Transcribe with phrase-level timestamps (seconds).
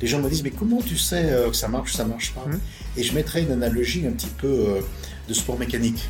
[0.00, 2.32] les gens me disent mais comment tu sais euh, que ça marche ou ça marche
[2.32, 2.58] pas Mhm.
[2.96, 4.80] Et je mettrais une analogie un petit peu euh,
[5.28, 6.08] de sport mécanique.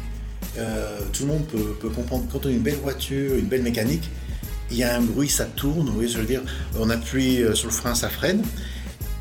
[0.58, 3.62] Euh, tout le monde peut, peut comprendre quand on a une belle voiture, une belle
[3.62, 4.08] mécanique,
[4.70, 6.42] il y a un bruit, ça tourne, vous voyez je veux dire?
[6.78, 8.42] On appuie sur le frein, ça freine,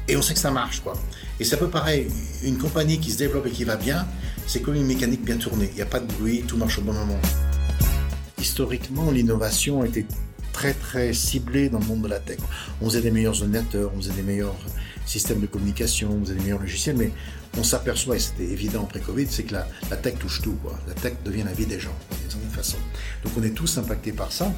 [0.08, 0.94] et on sait que ça marche quoi.
[1.40, 2.08] Et c'est un peu pareil,
[2.44, 4.08] une compagnie qui se développe et qui va bien,
[4.48, 5.70] c'est comme une mécanique bien tournée.
[5.72, 7.20] Il n'y a pas de bruit, tout marche au bon moment.
[8.40, 10.06] Historiquement, l'innovation était
[10.60, 12.38] très très ciblée dans le monde de la tech.
[12.82, 14.58] On faisait des meilleurs ordinateurs, on faisait des meilleurs
[15.06, 17.12] systèmes de communication, on faisait des meilleurs logiciels, mais
[17.58, 20.58] on s'aperçoit, et c'était évident après Covid, c'est que la, tech touche tout.
[20.86, 22.78] La tech devient la vie des gens, d'une certaine façon.
[23.24, 24.54] Donc on est tous impactés par ça.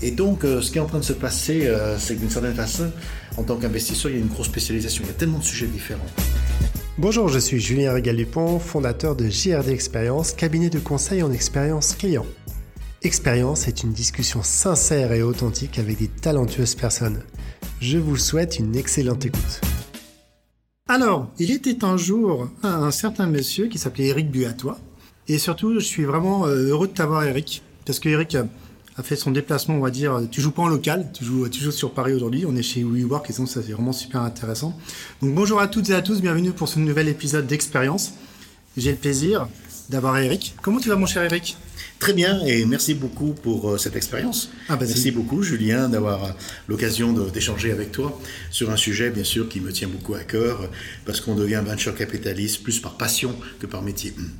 [0.00, 2.30] Et donc euh, ce qui est en train de se passer, euh, c'est que d'une
[2.30, 2.88] certaine façon,
[3.36, 5.02] en tant qu'investisseur, il y a une grosse spécialisation.
[5.02, 6.06] Il y a tellement de sujets différents.
[6.96, 12.26] Bonjour, je suis Julien Régal-Dupont, fondateur de JRD Expérience, cabinet de conseil en expérience client.
[13.02, 17.22] Expérience est une discussion sincère et authentique avec des talentueuses personnes.
[17.80, 19.60] Je vous souhaite une excellente écoute.
[20.86, 24.78] Alors, il était un jour un, certain monsieur qui s'appelait Eric Buatois.
[25.28, 27.62] Et surtout, je suis vraiment euh, heureux de t'avoir, Eric.
[27.86, 30.16] Parce que Eric a fait son déplacement, on va dire.
[30.16, 32.44] euh, Tu joues pas en local, tu joues, tu joues sur Paris aujourd'hui.
[32.46, 34.76] On est chez WeWork et donc ça, c'est vraiment super intéressant.
[35.22, 36.20] Donc, bonjour à toutes et à tous.
[36.20, 38.12] Bienvenue pour ce nouvel épisode d'Expérience.
[38.76, 39.48] J'ai le plaisir
[39.88, 40.54] d'avoir Eric.
[40.60, 41.56] Comment tu vas, mon cher Eric
[42.00, 44.50] Très bien, et merci beaucoup pour euh, cette expérience.
[44.70, 46.28] Ah bah, merci beaucoup, Julien, d'avoir euh,
[46.66, 48.18] l'occasion d'échanger avec toi
[48.50, 50.70] sur un sujet, bien sûr, qui me tient beaucoup à cœur,
[51.04, 54.14] parce qu'on devient venture capitaliste plus par passion que par métier.
[54.18, 54.30] Hum.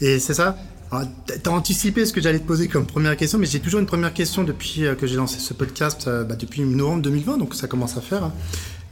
[0.00, 0.58] Et c'est ça?
[0.90, 1.06] Alors,
[1.40, 4.12] t'as- anticipé ce que j'allais te poser comme première question, mais j'ai toujours une première
[4.12, 7.96] question depuis euh, que j'ai lancé ce podcast, bah, depuis novembre 2020, donc ça commence
[7.96, 8.24] à faire.
[8.24, 8.32] hein.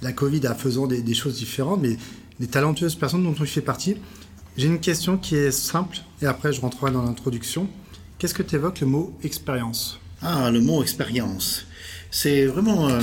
[0.01, 1.97] La Covid a faisant des, des choses différentes, mais
[2.39, 3.97] des talentueuses personnes dont je fais partie.
[4.57, 7.69] J'ai une question qui est simple, et après je rentrerai dans l'introduction.
[8.23, 9.99] Qu'est-ce que tu évoques le mot expérience?
[10.21, 11.67] Ah, le mot expérience.
[12.13, 13.01] C'est vraiment euh,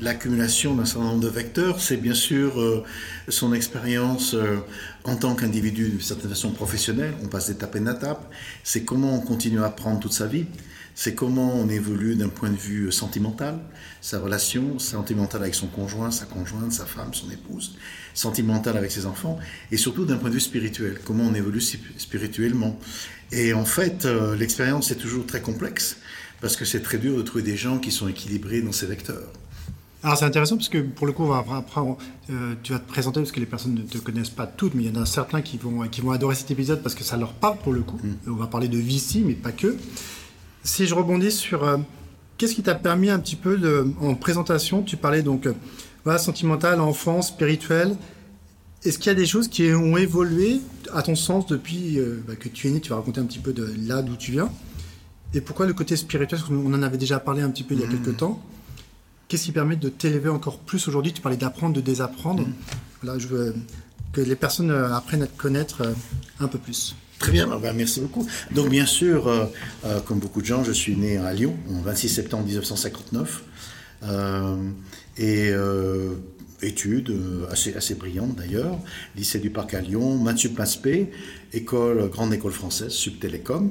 [0.00, 1.80] l'accumulation d'un certain nombre de vecteurs.
[1.80, 2.82] C'est bien sûr euh,
[3.28, 4.56] son expérience euh,
[5.04, 7.14] en tant qu'individu d'une certaine façon professionnelle.
[7.22, 8.28] On passe d'étape en étape.
[8.64, 10.46] C'est comment on continue à apprendre toute sa vie.
[10.96, 13.56] C'est comment on évolue d'un point de vue sentimental,
[14.00, 17.76] sa relation sentimentale avec son conjoint, sa conjointe, sa femme, son épouse,
[18.12, 19.38] sentimentale avec ses enfants,
[19.70, 22.76] et surtout d'un point de vue spirituel, comment on évolue spi- spirituellement.
[23.32, 25.96] Et en fait, euh, l'expérience est toujours très complexe,
[26.40, 29.28] parce que c'est très dur de trouver des gens qui sont équilibrés dans ces vecteurs.
[30.02, 31.80] Alors c'est intéressant parce que pour le coup, après, après,
[32.30, 34.84] euh, tu vas te présenter parce que les personnes ne te connaissent pas toutes, mais
[34.84, 37.18] il y en a certains qui vont, qui vont adorer cet épisode parce que ça
[37.18, 38.00] leur parle pour le coup.
[38.26, 39.76] On va parler de VC, mais pas que.
[40.64, 41.76] Si je rebondis sur euh,
[42.38, 45.46] qu'est-ce qui t'a permis un petit peu de, en présentation, tu parlais donc
[46.04, 47.94] voilà, sentimental, enfant, spirituel.
[48.84, 50.60] Est-ce qu'il y a des choses qui ont évolué
[50.92, 52.80] à ton sens depuis euh, bah, que tu es né?
[52.80, 54.50] Tu vas raconter un petit peu de là d'où tu viens.
[55.34, 57.80] Et pourquoi le côté spirituel Parce qu'on en avait déjà parlé un petit peu il
[57.80, 58.42] y a quelques temps.
[59.28, 61.12] Qu'est-ce qui permet de t'élever encore plus aujourd'hui?
[61.12, 62.46] Tu parlais d'apprendre, de désapprendre.
[63.02, 63.54] Voilà, je veux
[64.12, 65.92] que les personnes euh, apprennent à te connaître euh,
[66.40, 66.96] un peu plus.
[67.20, 68.26] Très bien, ben, merci beaucoup.
[68.50, 69.44] Donc bien sûr, euh,
[69.84, 73.42] euh, comme beaucoup de gens, je suis né à Lyon, en 26 septembre 1959,
[74.04, 74.56] euh,
[75.18, 75.52] et
[76.62, 78.78] études euh, assez, assez brillantes d'ailleurs,
[79.16, 81.10] lycée du Parc à Lyon, Mathieu Paspé,
[81.52, 83.70] école, grande école française, Subtélécom.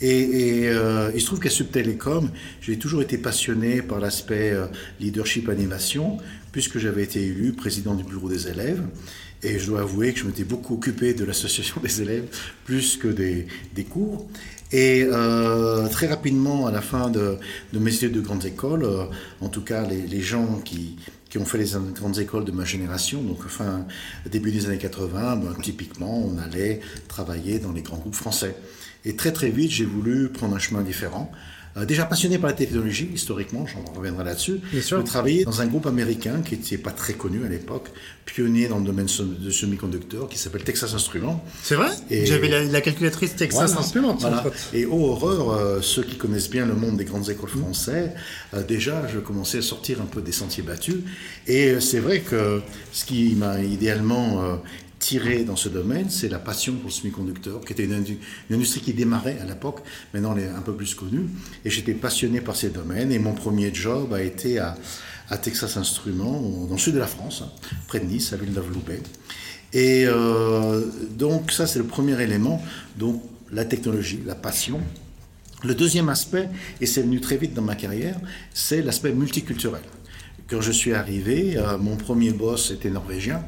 [0.00, 4.66] Et, et, euh, il se trouve qu'à Subtélécom, j'ai toujours été passionné par l'aspect euh,
[5.00, 6.18] leadership animation,
[6.52, 8.82] puisque j'avais été élu président du bureau des élèves.
[9.42, 12.26] Et je dois avouer que je m'étais beaucoup occupé de l'association des élèves
[12.64, 13.46] plus que des,
[13.84, 14.26] cours.
[14.72, 15.06] Et
[15.90, 17.38] très rapidement, à la fin de,
[17.72, 19.04] mes études de grandes écoles, euh,
[19.40, 20.96] en tout cas les gens qui,
[21.36, 23.84] qui ont fait les grandes écoles de ma génération, donc fin
[24.24, 28.56] début des années 80, ben, typiquement, on allait travailler dans les grands groupes français.
[29.04, 31.30] Et très très vite, j'ai voulu prendre un chemin différent.
[31.76, 34.60] Euh, déjà passionné par la technologie, historiquement, j'en reviendrai là-dessus.
[34.72, 37.88] Je travaillais dans un groupe américain qui n'était pas très connu à l'époque,
[38.24, 41.44] pionnier dans le domaine de semi-conducteurs, qui s'appelle Texas Instruments.
[41.62, 41.88] C'est vrai?
[42.10, 43.80] Et- J'avais la, la calculatrice Texas Voilà.
[43.80, 44.14] Instruments.
[44.18, 44.44] Voilà.
[44.72, 48.10] Et oh horreur, euh, ceux qui connaissent bien le monde des grandes écoles françaises,
[48.54, 50.96] euh, déjà je commençais à sortir un peu des sentiers battus.
[51.46, 52.62] Et c'est vrai que
[52.92, 54.58] ce qui m'a idéalement
[54.98, 58.56] tiré dans ce domaine, c'est la passion pour le semi-conducteur, qui était une, indu- une
[58.56, 59.80] industrie qui démarrait à l'époque,
[60.14, 61.28] maintenant elle est un peu plus connue.
[61.64, 63.12] Et j'étais passionné par ces domaines.
[63.12, 64.76] Et mon premier job a été à,
[65.42, 67.42] Texas Instruments, dans le sud de la France,
[67.88, 69.02] près de Nice, à Villeneuve-Loubet.
[69.72, 72.62] Et euh, donc ça, c'est le premier élément.
[72.96, 73.22] Donc
[73.52, 74.80] la technologie, la passion.
[75.64, 76.48] Le deuxième aspect,
[76.80, 78.18] et c'est venu très vite dans ma carrière,
[78.54, 79.82] c'est l'aspect multiculturel.
[80.48, 83.42] Quand je suis arrivé, euh, mon premier boss était norvégien.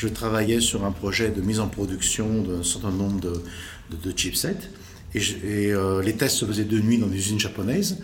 [0.00, 4.56] Je travaillais sur un projet de mise en production d'un certain nombre de, chipsets.
[5.14, 7.98] Et, euh, les tests se faisaient de nuit dans des usines japonaises.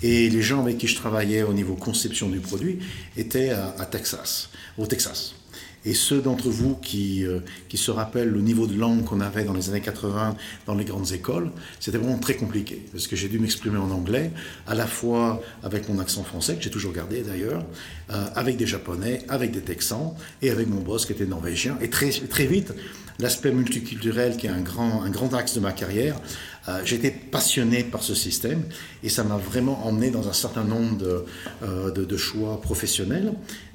[0.00, 2.78] Et les gens avec qui je travaillais au niveau conception du produit
[3.16, 5.34] étaient à, Texas, au Texas.
[5.84, 9.44] Et ceux d'entre vous qui, euh, qui se rappellent le niveau de langue qu'on avait
[9.44, 10.36] dans les années 80
[10.66, 14.30] dans les grandes écoles, c'était vraiment très compliqué, parce que j'ai dû m'exprimer en anglais,
[14.66, 17.64] à la fois avec mon accent français, que j'ai toujours gardé d'ailleurs,
[18.10, 21.78] euh, avec des Japonais, avec des Texans, et avec mon boss qui était norvégien.
[21.80, 22.74] Et très, très vite,
[23.18, 26.20] l'aspect multiculturel, qui est un grand, un grand axe de ma carrière,
[26.68, 28.62] euh, j'étais passionné par ce système
[29.02, 31.24] et ça m'a vraiment emmené dans un certain nombre de,
[31.62, 33.32] euh, de, choix professionnels,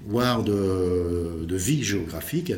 [0.07, 2.53] voire de, de, vie géographique.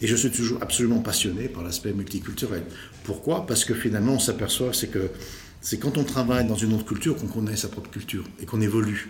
[0.00, 2.62] Et je suis toujours absolument passionné par l'aspect multiculturel.
[3.04, 3.46] Pourquoi?
[3.46, 5.10] Parce que finalement, on s'aperçoit c'est que
[5.60, 8.60] c'est quand on travaille dans une autre culture qu'on connaît sa propre culture et qu'on
[8.60, 9.08] évolue.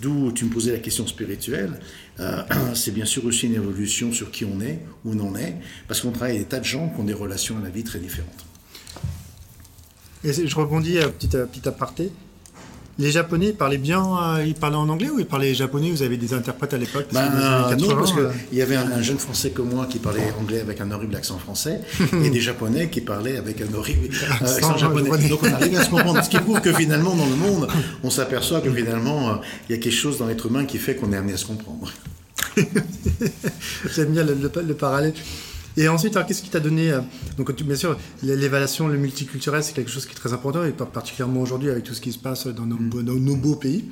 [0.00, 1.80] D'où tu me posais la question spirituelle.
[2.20, 2.42] Euh,
[2.74, 5.56] c'est bien sûr aussi une évolution sur qui on est, où on en est,
[5.86, 7.84] parce qu'on travaille avec des tas de gens qui ont des relations à la vie
[7.84, 8.47] très différentes.
[10.28, 12.12] Et je rebondis à petit, petit aparté.
[13.00, 15.88] Les Japonais, parlaient bien, euh, ils parlaient en anglais ou ils parlaient japonais?
[15.92, 17.30] Vous avez des interprètes à l'époque ben,
[17.78, 20.80] Non, parce qu'il euh y avait un, jeune Français comme moi qui parlait anglais avec
[20.80, 21.80] un horrible accent français
[22.24, 25.28] et des Japonais qui parlaient avec un horrible euh, accent japonais.
[25.28, 26.24] Donc on arrive à se comprendre.
[26.24, 27.68] Ce qui prouve que finalement, dans le monde,
[28.02, 31.12] on s'aperçoit que finalement, il y a quelque chose dans l'être humain qui fait qu'on
[31.12, 31.92] est amené à se comprendre.
[33.94, 35.14] J'aime bien le, le parallèle.
[35.78, 37.00] Et ensuite, qu'est-ce qui t'a donné euh,
[37.36, 41.40] Donc, bien sûr, l'évaluation, le multiculturel, c'est quelque chose qui est très important, et particulièrement
[41.40, 43.40] aujourd'hui avec tout ce qui se passe dans nos, mm.
[43.40, 43.84] beaux pays.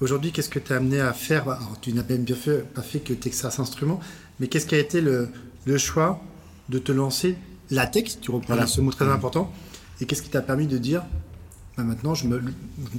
[0.00, 1.44] Aujourd'hui, qu'est-ce que tu as amené à faire?
[1.44, 4.00] Alors, tu n'as même bien fait, pas fait que Texas Instruments,
[4.40, 5.28] mais qu'est-ce qui a été le,
[5.76, 6.20] choix
[6.68, 7.36] de te lancer?
[7.70, 9.10] La tech, tu reprends ce mot très mm.
[9.10, 9.52] important,
[10.00, 11.04] et qu'est-ce qui t'a permis de dire
[11.76, 12.42] bah, maintenant, je me,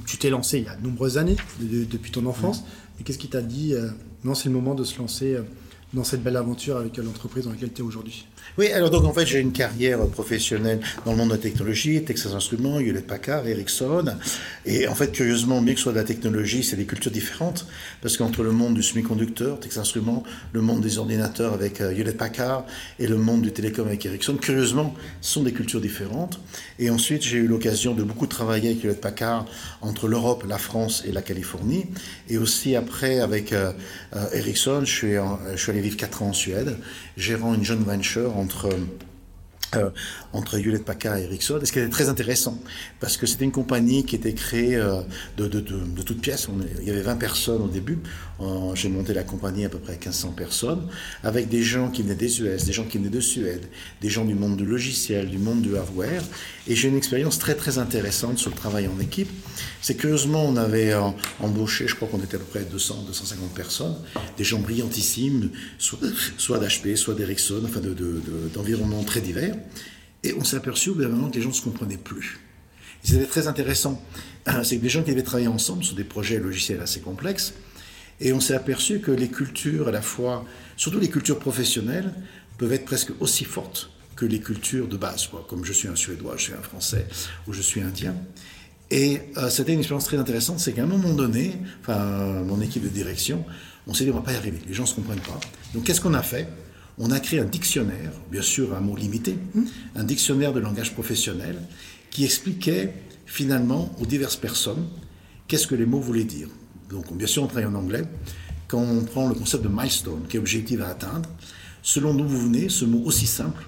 [0.06, 2.64] tu t'es lancé il y a de nombreuses années, depuis ton enfance, mm.
[2.96, 3.90] mais qu'est-ce qui t'a dit, euh,
[4.24, 5.42] non, c'est le moment de se lancer euh,
[5.92, 8.26] dans cette belle aventure avec l'entreprise dans laquelle tu es aujourd'hui
[8.58, 12.04] Oui, alors donc en fait j'ai une carrière professionnelle dans le monde de la technologie,
[12.04, 14.04] Texas Instruments, Hewlett Packard, Ericsson,
[14.66, 17.66] et en fait curieusement, bien que ce soit de la technologie, c'est des cultures différentes,
[18.02, 20.22] parce qu'entre le monde du semi-conducteur, Texas Instruments,
[20.52, 22.66] le monde des ordinateurs avec euh, Hewlett Packard
[22.98, 26.38] et le monde du télécom avec Ericsson, curieusement, ce sont des cultures différentes.
[26.78, 29.46] Et ensuite j'ai eu l'occasion de beaucoup travailler avec Hewlett Packard
[29.80, 31.86] entre l'Europe, la France et la Californie,
[32.28, 33.72] et aussi après avec euh,
[34.14, 35.14] euh, Ericsson, je suis,
[35.54, 36.76] je suis allé vivre 4 ans en Suède,
[37.16, 38.68] gérant une joint venture entre
[39.76, 39.90] euh,
[40.34, 42.58] entre Hewlett Packard et Ericsson, ce qui était très intéressant,
[43.00, 45.00] parce que c'était une compagnie qui était créée euh,
[45.36, 45.48] de,
[46.02, 46.48] toutes pièces.
[46.80, 47.98] il y avait 20 personnes au début.
[48.74, 50.88] J'ai monté la compagnie à peu près à 1500 personnes,
[51.22, 53.66] avec des gens qui venaient des US, des gens qui venaient de Suède,
[54.00, 56.22] des gens du monde du logiciel, du monde du hardware.
[56.66, 59.30] Et j'ai une expérience très très intéressante sur le travail en équipe.
[59.80, 60.94] C'est curieusement, on avait
[61.40, 63.96] embauché, je crois qu'on était à peu près 200, 250 personnes,
[64.36, 65.98] des gens brillantissimes, soit,
[66.38, 67.80] soit d'HP, soit d'Ericsson, enfin
[68.54, 69.54] d'environnements très divers.
[70.24, 72.40] Et on s'est aperçu au bout d'un moment que les gens ne se comprenaient plus.
[73.02, 74.00] C'était très intéressant.
[74.62, 77.54] C'est que des gens qui avaient travaillé ensemble sur des projets logiciels assez complexes,
[78.22, 80.46] et on s'est aperçu que les cultures, à la fois,
[80.76, 82.14] surtout les cultures professionnelles,
[82.56, 85.44] peuvent être presque aussi fortes que les cultures de base, quoi.
[85.48, 87.06] comme je suis un Suédois, je suis un Français
[87.48, 88.14] ou je suis Indien.
[88.90, 92.84] Et euh, c'était une expérience très intéressante, c'est qu'à un moment donné, enfin, mon équipe
[92.84, 93.44] de direction,
[93.88, 95.40] on s'est dit on va pas y arriver, les gens ne se comprennent pas.
[95.74, 96.46] Donc qu'est-ce qu'on a fait?
[96.98, 99.62] On a créé un dictionnaire, bien sûr un mot limité, mmh.
[99.96, 101.56] un dictionnaire de langage professionnel
[102.10, 102.92] qui expliquait
[103.26, 104.86] finalement aux diverses personnes
[105.48, 106.48] qu'est-ce que les mots voulaient dire.
[106.92, 108.04] Donc bien sûr on travaille en anglais.
[108.68, 111.28] Quand on prend le concept de milestone, qui est objectif à atteindre,
[111.82, 113.64] selon d'où vous venez, ce mot aussi simple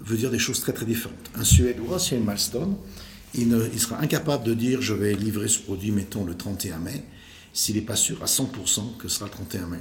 [0.00, 1.30] veut dire des choses très très différentes.
[1.34, 2.74] Un Suédois, s'il y a une milestone,
[3.34, 7.04] il, sera incapable de dire je vais livrer ce produit, mettons, le 31 mai,
[7.52, 9.78] s'il n'est pas sûr à 100% que ce sera le 31 mai.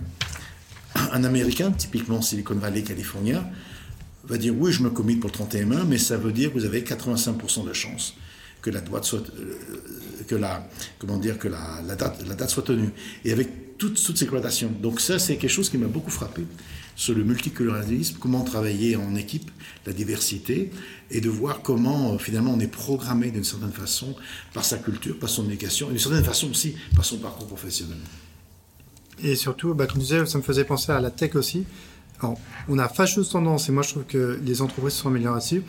[0.95, 3.45] Un Américain, typiquement Silicon Valley californien,
[4.25, 6.59] va dire oui, je me commit pour le 31 mai, mais ça veut dire que
[6.59, 8.15] vous avez 85% de chance
[8.61, 9.21] que la date soit,
[12.63, 12.89] tenue.
[13.25, 14.71] Et avec toutes, toutes ces connotations.
[14.81, 16.45] Donc ça, c'est quelque chose qui m'a beaucoup frappé
[16.97, 19.51] sur le multiculturalisme, comment travailler en équipe,
[19.85, 20.71] la diversité,
[21.11, 24.15] et de voir comment euh, finalement on est programmé d'une certaine façon
[24.51, 27.99] par sa culture, par son éducation, et d'une certaine façon aussi par son parcours professionnel.
[29.23, 31.65] Et surtout, bah, comme tu disais, ça me faisait penser à la tech aussi.
[32.19, 35.63] Alors, on a fâcheuse tendance, et moi je trouve que les entreprises sont améliorées là-dessus.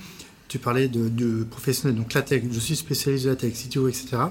[0.49, 3.87] Tu parlais de, de professionnels, donc la tech, je suis spécialiste de la tech, CTO,
[3.89, 4.29] etc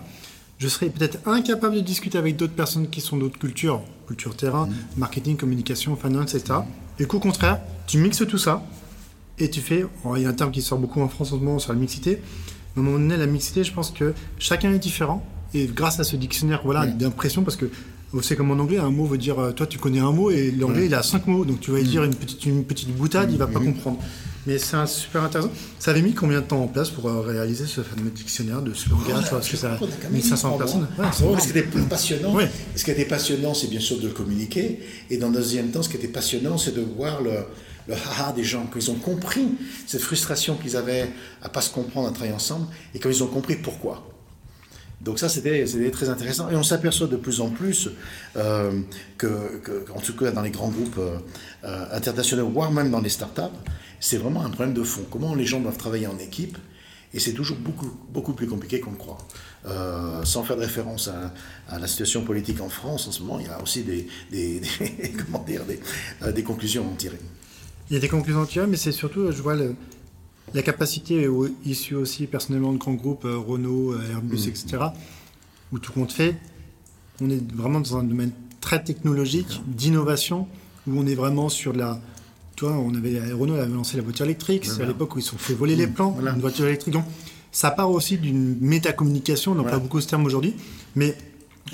[0.59, 4.65] je serais peut-être incapable de discuter avec d'autres personnes qui sont d'autres cultures, culture terrain,
[4.65, 4.73] mm.
[4.97, 6.59] marketing, communication, finance, etc.
[6.99, 8.63] Et qu'au contraire, tu mixes tout ça
[9.39, 9.85] et tu fais.
[10.15, 11.79] il y a un terme qui sort beaucoup en France en ce moment sur la
[11.79, 12.21] mixité.
[12.75, 15.25] À un moment donné, la mixité, je pense que chacun est différent.
[15.53, 17.69] Et grâce à ce dictionnaire voilà, d'impression, parce que
[18.11, 20.31] vous savez comme en anglais, un mot veut dire, euh, toi tu connais un mot
[20.31, 22.89] et l'anglais il a cinq mots, donc tu vas lui dire une petite, une petite
[22.95, 23.65] boutade, il va pas mm.
[23.65, 23.99] comprendre.
[24.47, 25.51] Mais c'est super intéressant.
[25.77, 28.73] Ça avait mis combien de temps en place pour euh, réaliser ce fameux dictionnaire de
[28.73, 30.87] ce langage Voilà, Parce que ça je crois qu'on a quand même 1500 mis personnes.
[30.97, 31.39] Ouais, énorme.
[31.39, 32.43] ce qui était passionnant, Oui.
[32.75, 34.79] ce qui était passionnant, c'est bien sûr de le communiquer.
[35.09, 37.31] Et dans le deuxième temps, ce qui était passionnant, c'est de voir le,
[37.87, 39.47] le haha des gens, quand ils ont compris
[39.85, 41.09] cette frustration qu'ils avaient
[41.43, 44.07] à pas se comprendre, à travailler ensemble, et quand ils ont compris pourquoi.
[45.01, 46.49] Donc ça, c'était très intéressant.
[46.49, 47.89] Et on s'aperçoit de plus en plus
[48.35, 48.81] euh,
[49.17, 49.27] que,
[49.95, 51.17] en tout cas dans les grands groupes euh,
[51.63, 53.55] euh, internationaux, voire même dans les startups,
[53.99, 55.05] c'est vraiment un problème de fond.
[55.11, 56.57] Comment les gens doivent travailler en équipe
[57.13, 59.17] et c'est toujours beaucoup, plus compliqué qu'on le croit.
[60.25, 61.09] Sans faire de référence
[61.69, 64.07] à, la situation politique en France en ce moment, il y a aussi des,
[65.25, 65.79] comment dire, des,
[66.33, 67.17] des conclusions à en tirer.
[67.89, 69.73] Il y a des conclusions à tirer, mais c'est surtout, je vois le,
[70.53, 71.27] la capacité
[71.65, 74.49] issue aussi personnellement de grands groupes, euh, Renault, euh, Airbus, Mm.
[74.49, 74.77] etc.,
[75.71, 76.35] où tout compte fait,
[77.21, 80.47] on est vraiment dans un domaine très technologique, d'innovation,
[80.87, 81.99] où on est vraiment sur la.
[82.55, 85.21] Tu vois, on avait, Renault avait lancé la voiture électrique, c'est à l'époque où ils
[85.21, 86.31] se sont fait voler les plans, Voilà.
[86.33, 86.93] une voiture électrique.
[86.93, 87.05] Donc,
[87.51, 89.77] ça part aussi d'une métacommunication, on n'a Voilà.
[89.77, 90.55] pas beaucoup ce terme aujourd'hui,
[90.95, 91.15] mais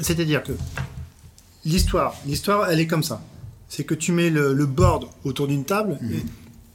[0.02, 0.52] c'est-à-dire que
[1.66, 3.22] l'histoire, l'histoire, elle est comme ça.
[3.70, 6.12] C'est que tu mets le, le board autour d'une table, Mhm.
[6.14, 6.24] et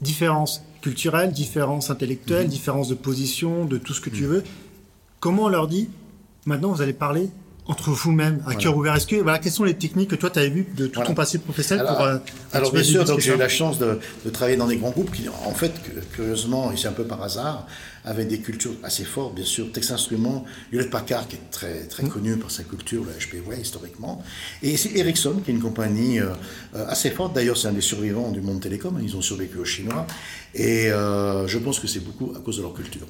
[0.01, 2.51] différences culturelles, différences intellectuelles, Mhm.
[2.51, 4.43] différences de position, de tout ce que tu veux.
[5.21, 5.89] Comment on leur dit,
[6.47, 7.29] maintenant vous allez parler
[7.69, 10.39] entre vous-même, à cœur ouvert Est-ce que, voilà, quelles sont les techniques que toi tu
[10.39, 11.09] avais vues de tout Voilà.
[11.09, 12.07] ton passé professionnel Alors, pour.
[12.07, 12.19] euh,
[12.53, 15.13] alors bien sûr, donc j'ai eu la chance de, de travailler dans des grands groupes
[15.13, 15.73] qui, en fait,
[16.15, 17.67] curieusement, et c'est un peu par hasard,
[18.05, 19.71] avaient des cultures assez fortes, bien sûr.
[19.71, 22.09] Texas Instruments, Hewlett Packard, qui est très, très Mm.
[22.09, 24.23] connu par sa culture, le HPW historiquement,
[24.63, 26.29] et c'est Ericsson, qui est une compagnie euh,
[26.75, 27.35] euh, assez forte.
[27.35, 28.99] D'ailleurs, c'est un des survivants du monde télécom.
[29.03, 30.07] Ils ont survécu aux Chinois,
[30.55, 33.07] et euh, je pense que c'est beaucoup à cause de leur culture.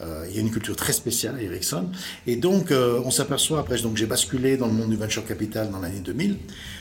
[0.00, 1.88] Euh, il y a une culture très spéciale à Ericsson.
[2.26, 5.70] Et donc, euh, on s'aperçoit, après, donc j'ai basculé dans le monde du venture capital
[5.70, 6.36] dans l'année 2000,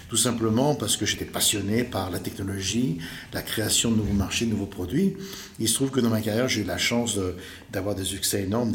[0.07, 3.00] tout simplement parce que j'étais passionné par la technologie,
[3.33, 5.17] la création de nouveaux marchés, de nouveaux produits.
[5.59, 7.19] Il se trouve que dans ma carrière, j'ai eu la chance
[7.71, 8.71] d'avoir des succès énormes,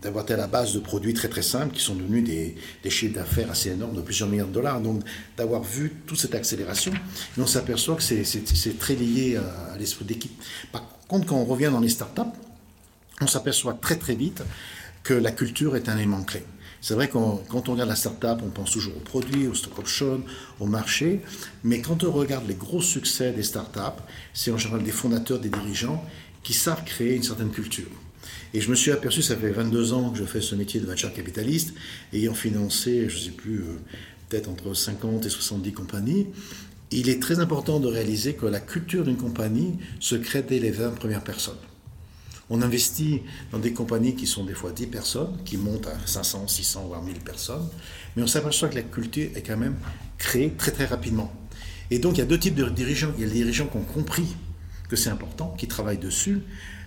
[0.00, 2.90] d'avoir été à la base de produits très très simples qui sont devenus des, des
[2.90, 4.80] chiffres d'affaires assez énormes de plusieurs milliards de dollars.
[4.80, 5.02] Donc,
[5.36, 6.92] d'avoir vu toute cette accélération,
[7.36, 10.32] on s'aperçoit que c'est très lié à, à l'esprit d'équipe.
[10.72, 12.32] Par contre, quand on revient dans les startups,
[13.20, 14.42] on s'aperçoit très très vite
[15.02, 16.42] que la culture est un élément clé.
[16.80, 19.78] C'est vrai que quand on regarde la start-up, on pense toujours aux produits, aux stock
[19.78, 20.22] options,
[20.60, 21.22] au marché,
[21.62, 23.94] mais quand on regarde les gros succès des start-up,
[24.34, 26.04] c'est en général des fondateurs, des dirigeants
[26.42, 27.88] qui savent créer une certaine culture.
[28.52, 30.86] Et je me suis aperçu, ça fait 22 ans que je fais ce métier de
[30.86, 31.72] venture capitaliste,
[32.12, 33.80] ayant financé, je ne sais plus, euh,
[34.28, 36.26] peut-être entre 50 et 70 compagnies,
[36.90, 40.70] il est très important de réaliser que la culture d'une compagnie se crée dès les
[40.70, 41.56] 20 premières personnes.
[42.50, 43.22] On investit
[43.52, 47.02] dans des compagnies qui sont des fois 10 personnes, qui montent à 500, 600, voire
[47.02, 47.66] 1000 personnes,
[48.16, 49.76] mais on s'aperçoit que la culture est quand même
[50.18, 51.32] créée très très rapidement.
[51.90, 53.12] Et donc il y a deux types de dirigeants.
[53.16, 54.26] Il y a les dirigeants qui ont compris
[54.88, 56.42] que c'est important, qui travaillent dessus,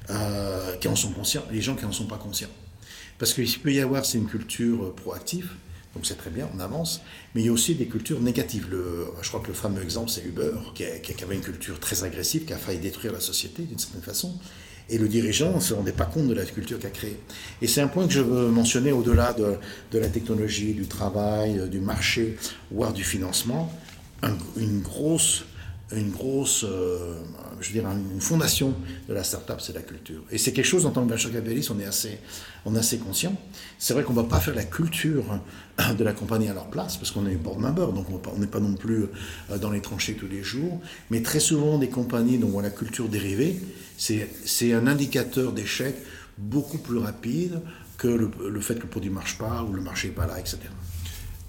[0.10, 2.50] euh, qui en sont conscients, et les gens qui n'en sont pas conscients.
[3.18, 5.52] Parce qu'il peut y avoir, c'est une culture euh, proactive,
[5.96, 7.02] donc c'est très bien, on avance,
[7.34, 8.68] mais il y a aussi des cultures négatives.
[9.22, 12.04] Je crois que le fameux exemple, c'est Uber, qui, a- qui avait une culture très
[12.04, 14.38] agressive, qui a failli détruire la société d'une certaine façon.
[14.90, 17.20] Et le dirigeant ne se rendait pas compte de la culture qu'a créée.
[17.62, 21.68] Et c'est un point que je veux mentionner au-delà de, la technologie, du travail, euh,
[21.68, 22.38] du marché,
[22.72, 23.72] voire du financement.
[24.24, 25.44] Un- une grosse,
[25.92, 27.22] une grosse euh,
[27.60, 28.74] je dire, une fondation
[29.08, 30.22] de la start-up, c'est la culture.
[30.32, 32.20] Et c'est quelque chose, en tant que venture capitalist, on est assez,
[32.66, 33.36] on est assez conscient.
[33.80, 35.26] C'est vrai qu'on ne va pas faire la culture
[35.98, 38.48] de la compagnie à leur place, parce qu'on est board member, donc on on n'est
[38.48, 39.06] pas non plus
[39.52, 40.82] euh, dans les tranchées tous les jours.
[41.12, 43.60] Mais très souvent, des compagnies dont la culture dérivée,
[43.98, 45.96] c'est un indicateur d'échec
[46.38, 47.62] beaucoup plus rapide
[47.98, 50.28] que le, le fait que le produit ne marche pas ou le marché n'est pas
[50.28, 50.60] là, etc.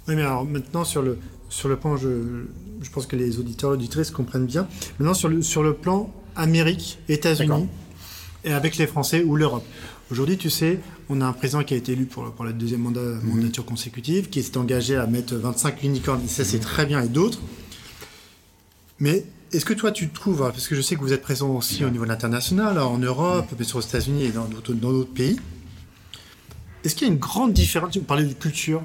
[0.07, 1.19] Oui, mais alors maintenant, sur le,
[1.49, 2.45] sur le plan, je,
[2.81, 4.69] je pense que les auditeurs et auditrices comprennent bien.
[4.99, 7.69] Maintenant, sur le, sur le plan Amérique, États-Unis,
[8.45, 9.65] et avec les Français ou l'Europe.
[10.11, 12.81] Aujourd'hui, tu sais, on a un président qui a été élu pour, pour la deuxième
[12.81, 17.03] mandat, mandature consécutive, qui s'est engagé à mettre 25 unicorns, et ça c'est très bien,
[17.03, 17.41] et d'autres?
[19.01, 21.85] Mais est-ce que toi tu trouves, parce que je sais que vous êtes présent aussi
[21.85, 25.39] au niveau international, en Europe, mais sur aux États-Unis et dans d'autres pays,
[26.85, 27.95] est-ce qu'il y a une grande différence?
[27.97, 28.83] Vous parlez de culture.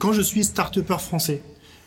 [0.00, 1.42] Quand je suis start-upper français,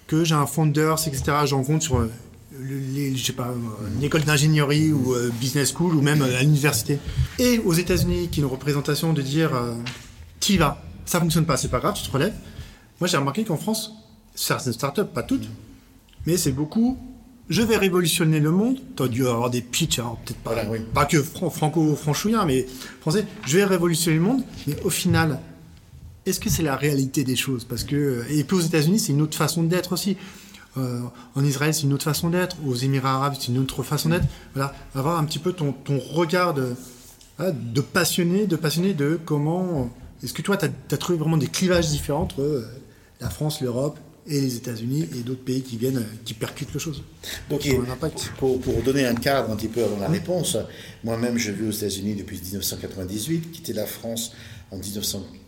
[0.08, 2.12] que j'ai un founders, etc., j'en compte sur euh,
[2.60, 6.38] les, je sais pas, euh, une école d'ingénierie ou euh, business school ou même euh,
[6.38, 7.00] à l'université.
[7.40, 9.74] Et aux États-Unis, qui est une représentation de dire euh,
[10.40, 12.34] t'y vas, ça fonctionne pas, c'est pas grave, tu te relèves.
[13.00, 13.94] Moi, j'ai remarqué qu'en France,
[14.36, 15.48] certaines startups, pas toutes,
[16.26, 16.98] mais c'est beaucoup.
[17.50, 18.78] Je vais révolutionner le monde.
[18.96, 20.80] Tu as dû avoir des pitchs, alors peut-être pas, Voilà, oui.
[20.94, 22.66] pas que fran- franco-franchouillard, mais
[23.02, 23.26] français.
[23.46, 25.40] Je vais révolutionner le monde, mais au final,
[26.26, 27.66] est-ce que c'est la réalité des choses?
[27.66, 30.16] Parce que et puis aux États-Unis, c'est une autre façon d'être aussi.
[30.78, 31.02] Euh,
[31.36, 32.58] en Israël, c'est une autre façon d'être.
[32.66, 34.26] Aux Émirats arabes, c'est une autre façon d'être.
[34.54, 36.76] Voilà, avoir un petit peu ton, ton regard de,
[37.40, 39.90] de passionné, de passionné de comment.
[40.24, 42.66] Est-ce que toi, tu as, trouvé vraiment des clivages différents entre euh,
[43.20, 43.98] la France, l'Europe
[44.28, 47.04] et les États-Unis et d'autres pays qui viennent, qui percutent le chose?
[47.50, 47.68] Donc,
[48.38, 50.58] pour, pour, donner un cadre un petit peu avant la réponse,
[51.04, 54.34] moi-même, je vis aux États-Unis depuis 1998, quitté la France
[54.70, 54.78] en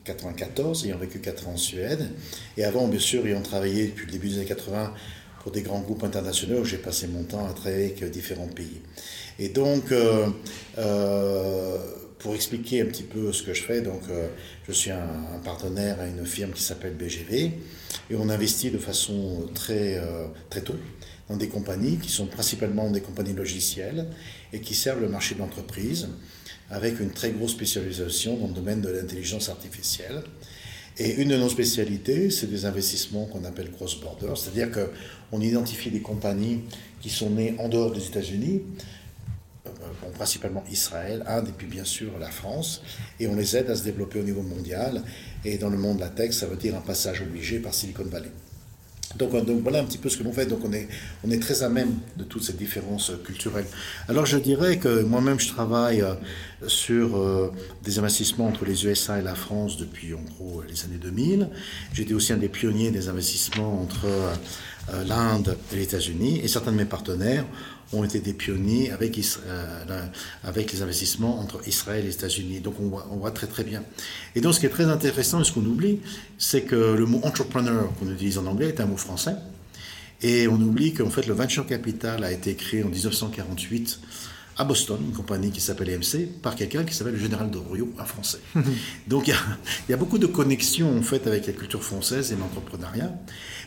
[0.03, 2.09] 1994, ayant vécu 4 ans en Suède.
[2.57, 4.93] Et avant, bien sûr, ayant travaillé depuis le début des années 80
[5.41, 8.81] pour des grands groupes internationaux, j'ai passé mon temps à travailler avec différents pays.
[9.39, 10.27] Et donc, euh,
[10.77, 11.77] euh,
[12.19, 14.29] pour expliquer un petit peu ce que je fais, donc, euh,
[14.67, 17.51] je suis un, partenaire à une firme qui s'appelle BGV,
[18.09, 20.01] et on investit de façon très,
[20.49, 20.75] très tôt
[21.29, 24.07] dans des compagnies qui sont principalement des compagnies logicielles
[24.51, 26.09] et qui servent le marché de l'entreprise
[26.69, 30.23] avec une très grosse spécialisation dans le domaine de l'intelligence artificielle.
[30.97, 36.01] Et une de nos spécialités, c'est des investissements qu'on appelle cross-border, c'est-à-dire qu'on identifie des
[36.01, 36.61] compagnies
[37.01, 38.61] qui sont nées en dehors des États-Unis,
[39.65, 39.69] euh,
[40.13, 42.83] principalement Israël, Inde et puis bien sûr la France,
[43.19, 45.01] et on les aide à se développer au niveau mondial.
[45.43, 48.05] Et dans le monde de la tech, ça veut dire un passage obligé par Silicon
[48.05, 48.29] Valley.
[49.17, 50.45] Donc, donc, voilà un petit peu ce que l'on fait.
[50.45, 50.73] Donc on
[51.31, 53.67] est, très à même de toutes ces différences culturelles.
[54.07, 56.15] Alors je dirais que moi-même je travaille euh,
[56.67, 57.51] sur euh,
[57.83, 61.49] des investissements entre les USA et la France depuis en gros les années 2000.
[61.93, 66.41] J'étais aussi un des pionniers des investissements entre euh, l'Inde et les États-Unis.
[66.43, 67.45] Et certains de mes partenaires
[67.93, 70.05] ont été des pionniers avec, euh,
[70.43, 72.59] avec les investissements entre Israël et les États-Unis.
[72.59, 73.83] Donc on voit, on voit, très très bien.
[74.35, 75.99] Et donc ce qui est très intéressant et ce qu'on oublie,
[76.37, 79.35] c'est que le mot entrepreneur qu'on utilise en anglais est un mot français.
[80.21, 83.99] Et on oublie qu'en fait le venture capital a été créé en 1948
[84.57, 87.91] à Boston, une compagnie qui s'appelle EMC, par quelqu'un qui s'appelle le général de Rio,
[87.97, 88.39] un Français.
[89.07, 92.35] Donc il y, y, a beaucoup de connexions en fait avec la culture française et
[92.35, 93.11] l'entrepreneuriat.